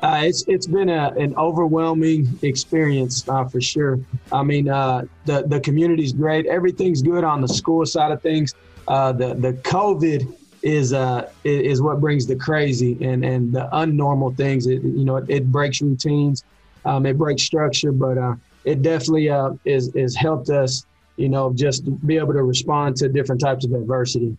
[0.00, 3.98] Uh, it's it's been a, an overwhelming experience uh, for sure.
[4.30, 6.46] I mean, uh, the the community's great.
[6.46, 8.54] Everything's good on the school side of things.
[8.88, 14.36] Uh, the the COVID is uh is what brings the crazy and and the unnormal
[14.36, 14.66] things.
[14.66, 16.42] It you know it, it breaks routines,
[16.84, 18.34] um, it breaks structure, but uh,
[18.64, 20.86] it definitely uh, is is helped us
[21.16, 24.36] you know just be able to respond to different types of adversity.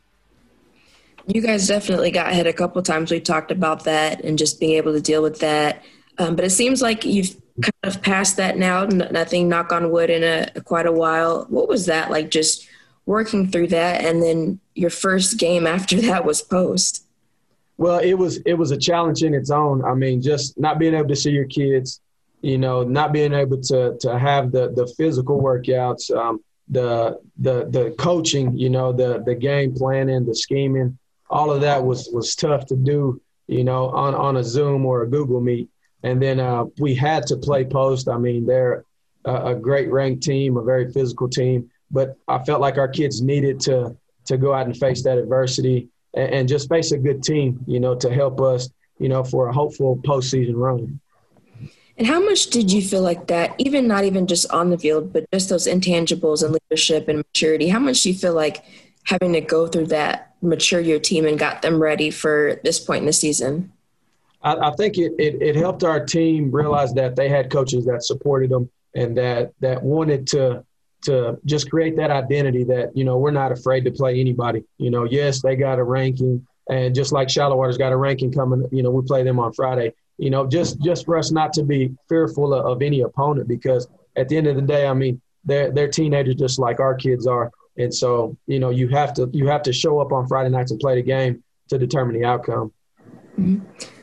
[1.28, 3.12] You guys definitely got hit a couple times.
[3.12, 5.84] We talked about that and just being able to deal with that.
[6.18, 8.86] Um, but it seems like you've kind of passed that now.
[8.86, 11.46] Nothing, knock on wood, in a quite a while.
[11.50, 12.32] What was that like?
[12.32, 12.69] Just
[13.10, 17.06] working through that and then your first game after that was post.
[17.78, 19.84] Well it was it was a challenge in its own.
[19.84, 22.02] I mean just not being able to see your kids
[22.42, 26.40] you know not being able to to have the the physical workouts um,
[26.70, 30.98] the the the coaching you know the the game planning the scheming
[31.32, 35.02] all of that was was tough to do you know on on a zoom or
[35.02, 35.68] a google meet.
[36.02, 38.08] And then uh, we had to play post.
[38.08, 38.86] I mean they're
[39.26, 43.22] a, a great ranked team a very physical team but I felt like our kids
[43.22, 47.24] needed to to go out and face that adversity and, and just face a good
[47.24, 48.70] team, you know, to help us,
[49.00, 51.00] you know, for a hopeful postseason run.
[51.98, 55.12] And how much did you feel like that, even not even just on the field,
[55.12, 57.68] but just those intangibles and leadership and maturity?
[57.68, 58.64] How much do you feel like
[59.04, 63.02] having to go through that mature your team and got them ready for this point
[63.02, 63.74] in the season?
[64.42, 68.04] I, I think it, it, it helped our team realize that they had coaches that
[68.04, 70.64] supported them and that that wanted to
[71.02, 74.64] to just create that identity that you know we're not afraid to play anybody.
[74.78, 78.68] You know, yes, they got a ranking, and just like Shallowater's got a ranking coming,
[78.72, 79.94] you know, we play them on Friday.
[80.18, 83.88] You know, just just for us not to be fearful of, of any opponent because
[84.16, 87.26] at the end of the day, I mean, they're they're teenagers just like our kids
[87.26, 90.50] are, and so you know you have to you have to show up on Friday
[90.50, 92.74] nights and play the game to determine the outcome.
[93.38, 93.96] Mm-hmm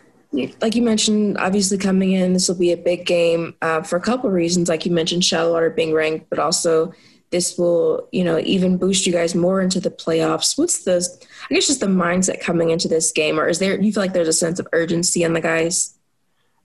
[0.61, 4.01] like you mentioned, obviously coming in, this will be a big game uh, for a
[4.01, 4.69] couple of reasons.
[4.69, 6.93] Like you mentioned, Shallowater being ranked, but also
[7.31, 10.57] this will, you know, even boost you guys more into the playoffs.
[10.57, 11.07] What's the,
[11.51, 13.81] I guess, just the mindset coming into this game, or is there?
[13.81, 15.95] You feel like there's a sense of urgency in the guys?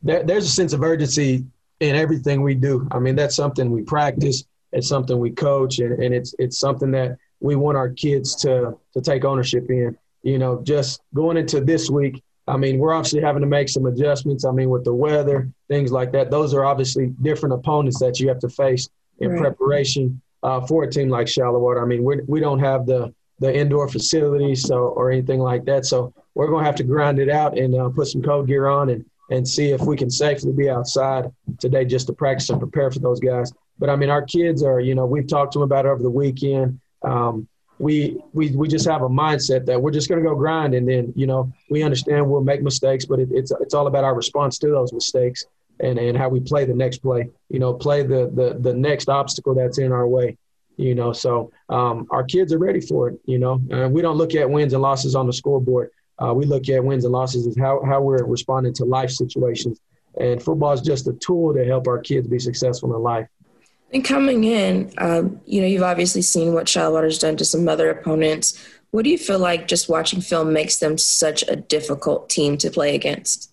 [0.03, 1.45] There, there's a sense of urgency
[1.79, 2.87] in everything we do.
[2.91, 4.43] I mean, that's something we practice.
[4.71, 8.77] It's something we coach, and, and it's it's something that we want our kids to
[8.93, 9.97] to take ownership in.
[10.23, 13.85] You know, just going into this week I mean, we're obviously having to make some
[13.85, 14.45] adjustments.
[14.45, 16.31] I mean, with the weather, things like that.
[16.31, 18.89] Those are obviously different opponents that you have to face
[19.19, 19.41] in right.
[19.41, 21.81] preparation uh, for a team like Shallowater.
[21.81, 25.83] I mean, we're, we don't have the the indoor facilities so or anything like that.
[25.85, 28.67] So we're going to have to grind it out and uh, put some cold gear
[28.67, 32.59] on and and see if we can safely be outside today just to practice and
[32.59, 33.51] prepare for those guys.
[33.79, 36.03] But I mean, our kids are, you know, we've talked to them about it over
[36.03, 36.79] the weekend.
[37.01, 37.47] Um,
[37.81, 40.87] we we we just have a mindset that we're just going to go grind, and
[40.87, 44.15] then you know we understand we'll make mistakes, but it, it's it's all about our
[44.15, 45.45] response to those mistakes
[45.79, 47.27] and and how we play the next play.
[47.49, 50.37] You know, play the the the next obstacle that's in our way.
[50.77, 53.19] You know, so um, our kids are ready for it.
[53.25, 55.89] You know, and we don't look at wins and losses on the scoreboard.
[56.19, 59.79] Uh, we look at wins and losses as how how we're responding to life situations.
[60.19, 63.27] And football is just a tool to help our kids be successful in life.
[63.93, 67.89] And coming in, um, you know, you've obviously seen what Shallowater's done to some other
[67.89, 68.57] opponents.
[68.91, 72.69] What do you feel like just watching film makes them such a difficult team to
[72.69, 73.51] play against?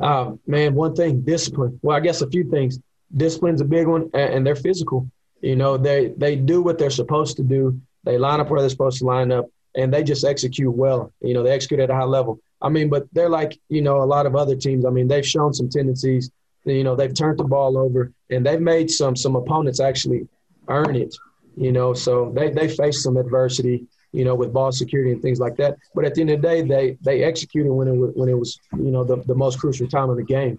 [0.00, 1.78] Uh, man, one thing, discipline.
[1.82, 2.78] Well, I guess a few things.
[3.14, 5.10] Discipline's a big one, and they're physical.
[5.42, 7.78] You know, they they do what they're supposed to do.
[8.04, 11.12] They line up where they're supposed to line up, and they just execute well.
[11.20, 12.40] You know, they execute at a high level.
[12.62, 14.86] I mean, but they're like you know a lot of other teams.
[14.86, 16.30] I mean, they've shown some tendencies
[16.64, 20.28] you know, they've turned the ball over and they've made some some opponents actually
[20.68, 21.14] earn it.
[21.56, 25.38] You know, so they they faced some adversity, you know, with ball security and things
[25.38, 25.76] like that.
[25.94, 28.38] But at the end of the day, they they executed when it was when it
[28.38, 30.58] was you know the, the most crucial time of the game.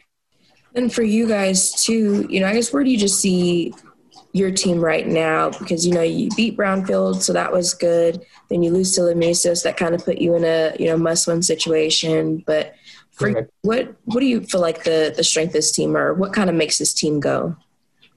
[0.75, 3.73] And for you guys too, you know, I guess where do you just see
[4.33, 5.51] your team right now?
[5.51, 8.23] Because you know you beat Brownfield, so that was good.
[8.49, 10.97] Then you lose to Lamesa, so that kind of put you in a you know
[10.97, 12.43] must-win situation.
[12.45, 12.75] But
[13.61, 16.49] what what do you feel like the the strength of this team or what kind
[16.49, 17.55] of makes this team go?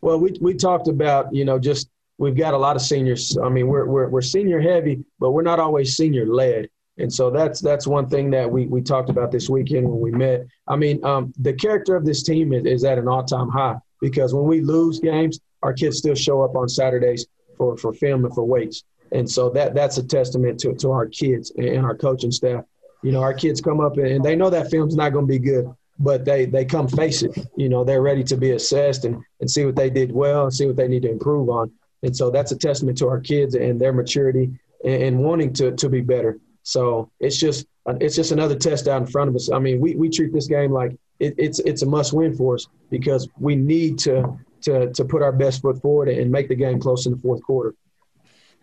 [0.01, 1.89] Well, we we talked about you know just
[2.19, 3.37] we've got a lot of seniors.
[3.43, 6.69] I mean, we're we're, we're senior heavy, but we're not always senior led.
[6.99, 10.11] And so that's that's one thing that we, we talked about this weekend when we
[10.11, 10.47] met.
[10.67, 13.77] I mean, um, the character of this team is, is at an all time high
[14.01, 17.27] because when we lose games, our kids still show up on Saturdays
[17.59, 18.85] for, for film and for weights.
[19.13, 22.65] And so that that's a testament to, to our kids and our coaching staff.
[23.03, 25.39] You know, our kids come up and they know that film's not going to be
[25.39, 27.37] good, but they they come face it.
[27.57, 30.55] You know, they're ready to be assessed and, and see what they did well and
[30.55, 31.71] see what they need to improve on.
[32.03, 35.73] And so that's a testament to our kids and their maturity and, and wanting to,
[35.73, 36.39] to be better.
[36.63, 39.51] So it's just it's just another test out in front of us.
[39.51, 42.55] I mean, we, we treat this game like it, it's it's a must win for
[42.55, 46.55] us because we need to to to put our best foot forward and make the
[46.55, 47.75] game close in the fourth quarter.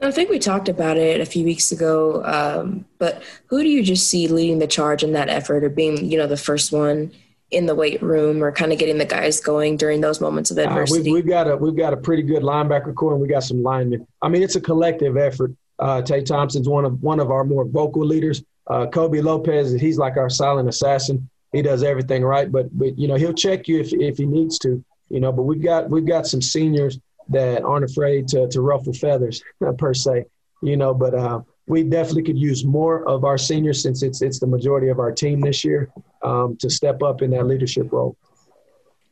[0.02, 3.84] I think we talked about it a few weeks ago, um, but who do you
[3.84, 7.12] just see leading the charge in that effort or being, you know, the first one
[7.52, 10.58] in the weight room or kind of getting the guys going during those moments of
[10.58, 11.00] adversity?
[11.00, 13.44] Uh, we've, we've, got a we've got a pretty good linebacker core and we got
[13.44, 14.06] some linemen.
[14.22, 15.54] I mean, it's a collective effort.
[15.80, 18.44] Uh, Tay Thompson's one of one of our more vocal leaders.
[18.68, 21.30] Uh, Kobe Lopez, he's like our silent assassin.
[21.52, 24.58] He does everything right, but but you know he'll check you if if he needs
[24.60, 24.84] to.
[25.10, 27.00] You know, but we've got we've got some seniors
[27.30, 29.42] that aren't afraid to to ruffle feathers
[29.78, 30.26] per se.
[30.62, 34.40] You know, but uh, we definitely could use more of our seniors since it's it's
[34.40, 35.90] the majority of our team this year
[36.24, 38.16] um, to step up in that leadership role.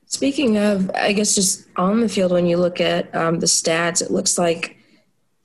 [0.05, 4.01] Speaking of, I guess just on the field, when you look at um, the stats,
[4.01, 4.77] it looks like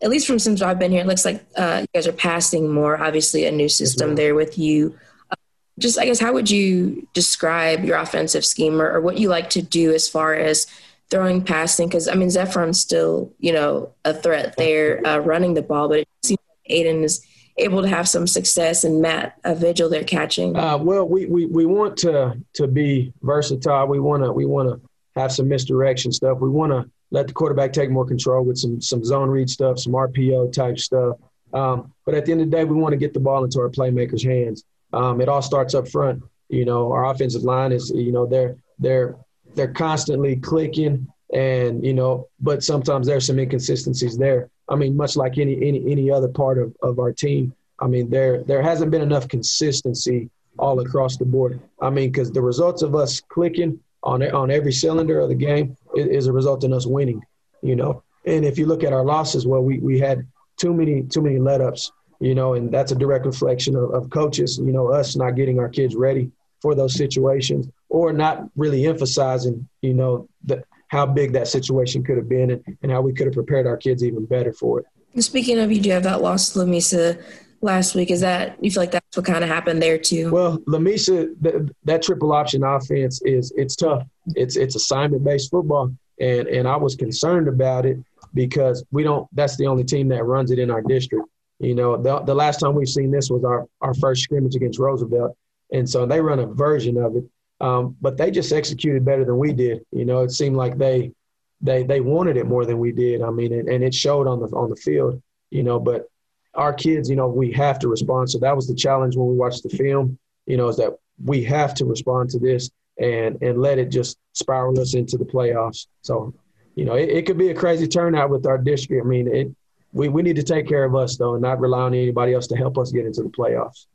[0.03, 2.71] at least from since I've been here, it looks like uh, you guys are passing
[2.71, 3.01] more.
[3.03, 4.99] Obviously, a new system there with you.
[5.31, 5.37] Uh,
[5.79, 9.51] just, I guess, how would you describe your offensive scheme or, or what you like
[9.51, 10.67] to do as far as
[11.11, 11.89] throwing, passing?
[11.89, 16.01] Because I mean, Zephron's still, you know, a threat there, uh, running the ball, but
[16.01, 17.25] it seems like Aiden is
[17.59, 20.57] able to have some success and Matt a Vigil they're catching.
[20.57, 23.87] Uh, well, we, we we want to to be versatile.
[23.87, 26.39] We want to we want to have some misdirection stuff.
[26.39, 29.79] We want to let the quarterback take more control with some some zone read stuff,
[29.79, 31.17] some RPO type stuff.
[31.53, 33.61] Um, but at the end of the day, we want to get the ball into
[33.61, 34.65] our playmakers' hands.
[34.93, 36.23] Um, it all starts up front.
[36.49, 39.17] You know, our offensive line is you know they're they're
[39.57, 44.51] they're constantly clicking, and you know, but sometimes there's some inconsistencies there.
[44.69, 47.55] I mean, much like any any any other part of, of our team.
[47.81, 51.61] I mean, there there hasn't been enough consistency all across the board.
[51.81, 55.77] I mean, because the results of us clicking on on every cylinder of the game
[55.97, 57.23] is, a result in us winning.
[57.63, 60.27] You know, and if you look at our losses, well, we we had
[60.59, 61.93] too many too many let ups.
[62.19, 64.59] You know, and that's a direct reflection of, of coaches.
[64.59, 66.31] You know, us not getting our kids ready
[66.61, 69.69] for those situations or not really emphasizing.
[69.83, 73.27] You know, the, how big that situation could have been and, and how we could
[73.27, 74.87] have prepared our kids even better for it.
[75.23, 77.23] Speaking of, you do have that loss to Lamesa
[77.63, 78.11] last week.
[78.11, 80.31] Is that you feel like that's what kind of happened there too?
[80.31, 84.05] Well, Lamesa, that, that triple option offense is it's tough.
[84.35, 87.99] It's it's assignment based football, and and I was concerned about it
[88.35, 89.27] because we don't.
[89.33, 91.27] That's the only team that runs it in our district.
[91.59, 94.79] You know, the, the last time we've seen this was our our first scrimmage against
[94.79, 95.37] Roosevelt,
[95.73, 97.25] and so they run a version of it.
[97.61, 99.85] Um, but they just executed better than we did.
[99.91, 101.13] You know, it seemed like they
[101.61, 103.23] they they wanted it more than we did.
[103.23, 105.23] I mean, and, and it showed on the on the field.
[105.51, 106.07] You know, but
[106.55, 108.31] our kids, you know, we have to respond.
[108.31, 111.45] So that was the challenge when we watched the film, you know, is that we
[111.45, 115.87] have to respond to this and and let it just spiral us into the playoffs.
[116.03, 116.35] So,
[116.75, 119.05] you know, it, it could be a crazy turnout with our district.
[119.05, 119.55] I mean, it
[119.93, 122.47] we, we need to take care of us though and not rely on anybody else
[122.49, 123.87] to help us get into the playoffs.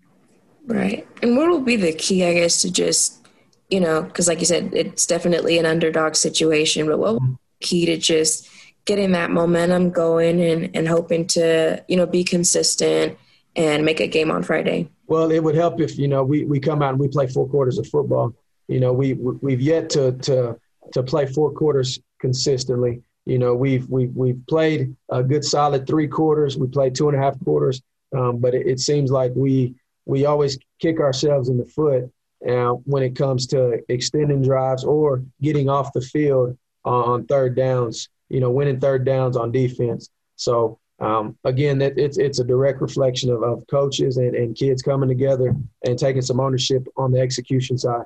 [0.65, 1.07] Right.
[1.21, 3.25] And what will be the key, I guess, to just,
[3.69, 7.21] you know, because like you said, it's definitely an underdog situation, but what
[7.59, 8.49] key to just–
[8.85, 13.17] getting that momentum going and, and hoping to, you know, be consistent
[13.55, 14.89] and make a game on Friday?
[15.07, 17.47] Well, it would help if, you know, we, we come out and we play four
[17.47, 18.33] quarters of football.
[18.67, 20.57] You know, we, we've yet to, to,
[20.93, 23.01] to play four quarters consistently.
[23.25, 26.57] You know, we've, we've, we've played a good solid three quarters.
[26.57, 27.81] We played two and a half quarters.
[28.15, 32.11] Um, but it, it, seems like we, we always kick ourselves in the foot
[32.47, 38.09] uh, when it comes to extending drives or getting off the field on third downs
[38.31, 40.09] you know, winning third downs on defense.
[40.37, 44.81] So um, again, that it's it's a direct reflection of, of coaches and, and kids
[44.81, 48.05] coming together and taking some ownership on the execution side.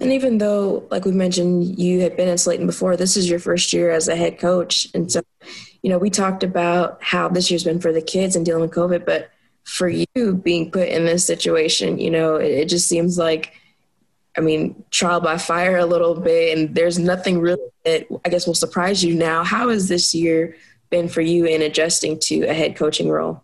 [0.00, 3.38] And even though, like we mentioned, you had been in Slaton before, this is your
[3.38, 4.88] first year as a head coach.
[4.92, 5.22] And so,
[5.82, 8.72] you know, we talked about how this year's been for the kids and dealing with
[8.72, 9.30] COVID, but
[9.64, 13.54] for you being put in this situation, you know, it, it just seems like
[14.36, 18.46] I mean, trial by fire a little bit, and there's nothing really that I guess
[18.46, 19.44] will surprise you now.
[19.44, 20.56] How has this year
[20.90, 23.42] been for you in adjusting to a head coaching role?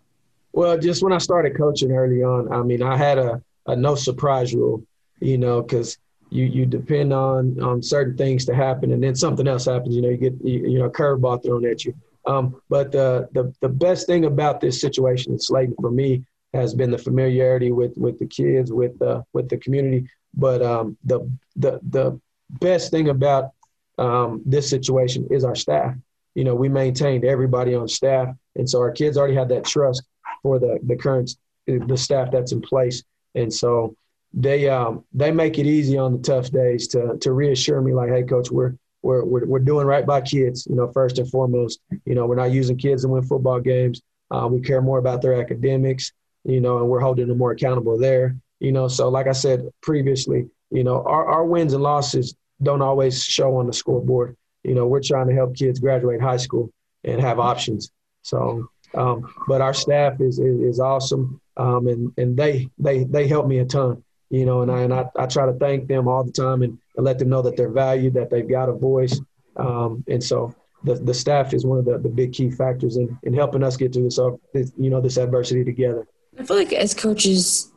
[0.53, 3.95] Well, just when I started coaching early on, I mean, I had a, a no
[3.95, 4.83] surprise rule,
[5.21, 5.97] you know, because
[6.29, 9.95] you you depend on on certain things to happen, and then something else happens.
[9.95, 11.93] You know, you get you, you know a curveball thrown at you.
[12.25, 16.73] Um, but the, the the best thing about this situation at Slaton for me has
[16.73, 20.07] been the familiarity with with the kids, with uh, with the community.
[20.33, 22.19] But um, the the the
[22.49, 23.51] best thing about
[23.97, 25.95] um, this situation is our staff.
[26.35, 30.03] You know, we maintained everybody on staff, and so our kids already had that trust
[30.43, 33.03] for the the current the staff that's in place,
[33.35, 33.95] and so
[34.33, 38.09] they um, they make it easy on the tough days to to reassure me like,
[38.09, 41.79] hey, coach, we're we're, we're, we're doing right by kids, you know, first and foremost.
[42.05, 44.01] You know, we're not using kids to win football games.
[44.29, 47.97] Uh, we care more about their academics, you know, and we're holding them more accountable
[47.97, 48.35] there.
[48.59, 52.81] You know, so like I said previously, you know, our, our wins and losses don't
[52.81, 54.37] always show on the scoreboard.
[54.63, 56.71] You know, we're trying to help kids graduate high school
[57.03, 57.91] and have options.
[58.21, 63.27] So, um, but our staff is is, is awesome, um, and and they they they
[63.27, 66.07] help me a ton you know, and I, and I, I try to thank them
[66.07, 68.73] all the time and, and let them know that they're valued, that they've got a
[68.73, 69.19] voice.
[69.57, 70.55] Um, and so
[70.85, 73.75] the, the staff is one of the, the big key factors in, in helping us
[73.75, 76.07] get through this, uh, this, you know, this adversity together.
[76.39, 77.71] I feel like as coaches,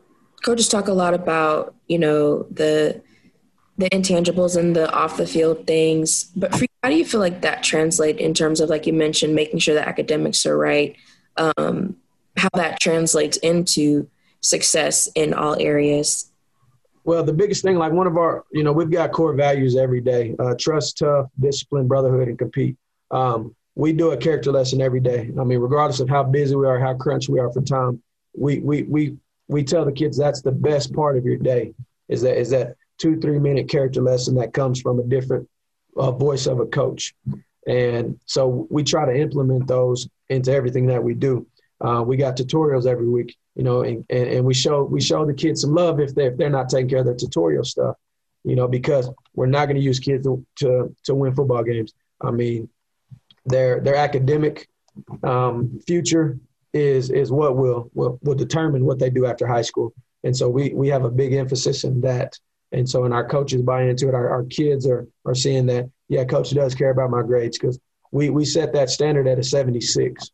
[0.45, 3.03] coaches talk a lot about, you know, the,
[3.77, 7.43] the intangibles and the off the field things, but for, how do you feel like
[7.43, 10.95] that translate in terms of, like you mentioned, making sure the academics are right,
[11.37, 11.97] um,
[12.37, 14.09] how that translates into
[14.41, 16.31] success in all areas?
[17.05, 20.01] Well, the biggest thing, like one of our, you know, we've got core values every
[20.01, 22.77] day: uh, trust, tough, discipline, brotherhood, and compete.
[23.11, 25.31] Um, we do a character lesson every day.
[25.39, 28.03] I mean, regardless of how busy we are, how crunched we are for time,
[28.37, 29.17] we we we
[29.49, 31.75] we tell the kids that's the best part of your day
[32.09, 35.49] is that is that two three minute character lesson that comes from a different
[35.97, 37.15] uh, voice of a coach,
[37.67, 41.47] and so we try to implement those into everything that we do.
[41.85, 45.25] Uh, we got tutorials every week you know, and, and, and, we show we show
[45.25, 47.97] the kids some love if they if they're not taking care of their tutorial stuff,
[48.43, 51.95] you know, because we're not going to use kids to, to to win football games.
[52.21, 52.69] I mean,
[53.47, 54.69] their their academic
[55.23, 56.39] um, future
[56.73, 60.49] is is what will will will determine what they do after high school, and so
[60.49, 62.39] we we have a big emphasis in that.
[62.73, 64.15] And so, and our coaches buy into it.
[64.15, 65.89] Our, our kids are are seeing that.
[66.09, 67.79] Yeah, coach does care about my grades because
[68.11, 70.29] we we set that standard at a 76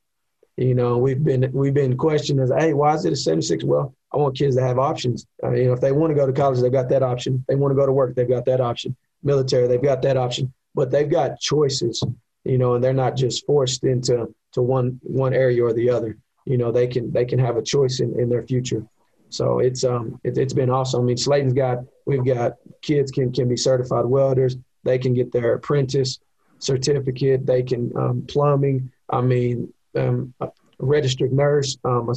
[0.61, 3.65] you know, we've been we've been questioned as, hey, why is it a 76?
[3.65, 5.27] Well, I want kids to have options.
[5.43, 7.37] Uh, you know, if they want to go to college, they've got that option.
[7.37, 8.95] If they want to go to work, they've got that option.
[9.23, 10.53] Military, they've got that option.
[10.75, 12.05] But they've got choices,
[12.45, 16.19] you know, and they're not just forced into to one one area or the other.
[16.45, 18.85] You know, they can they can have a choice in, in their future.
[19.31, 21.01] So it's um it, it's been awesome.
[21.01, 24.59] I mean, Slaton's got we've got kids can can be certified welders.
[24.85, 26.19] They can get their apprentice
[26.59, 27.47] certificate.
[27.47, 28.93] They can um, plumbing.
[29.09, 31.77] I mean, um, a registered nurse.
[31.85, 32.13] Um,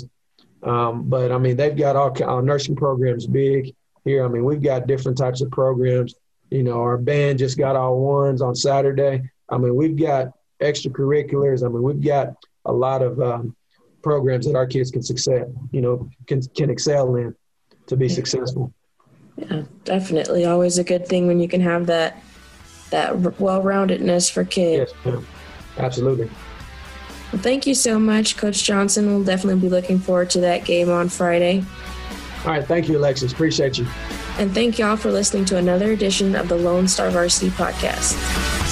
[0.63, 3.73] um, but I mean, they've got all our nursing programs big
[4.05, 4.25] here.
[4.25, 6.15] I mean, we've got different types of programs.
[6.49, 9.29] You know, our band just got all ones on Saturday.
[9.49, 11.65] I mean, we've got extracurriculars.
[11.65, 13.55] I mean, we've got a lot of um,
[14.01, 15.47] programs that our kids can success.
[15.71, 17.35] You know, can can excel in
[17.87, 18.73] to be successful.
[19.35, 20.45] Yeah, definitely.
[20.45, 22.21] Always a good thing when you can have that
[22.91, 24.93] that well-roundedness for kids.
[25.03, 25.23] Yes,
[25.77, 26.29] absolutely.
[27.33, 29.07] Well, thank you so much, Coach Johnson.
[29.07, 31.65] We'll definitely be looking forward to that game on Friday.
[32.45, 32.63] All right.
[32.63, 33.33] Thank you, Alexis.
[33.33, 33.87] Appreciate you.
[34.37, 38.62] And thank y'all for listening to another edition of the Lone Star Varsity Podcast.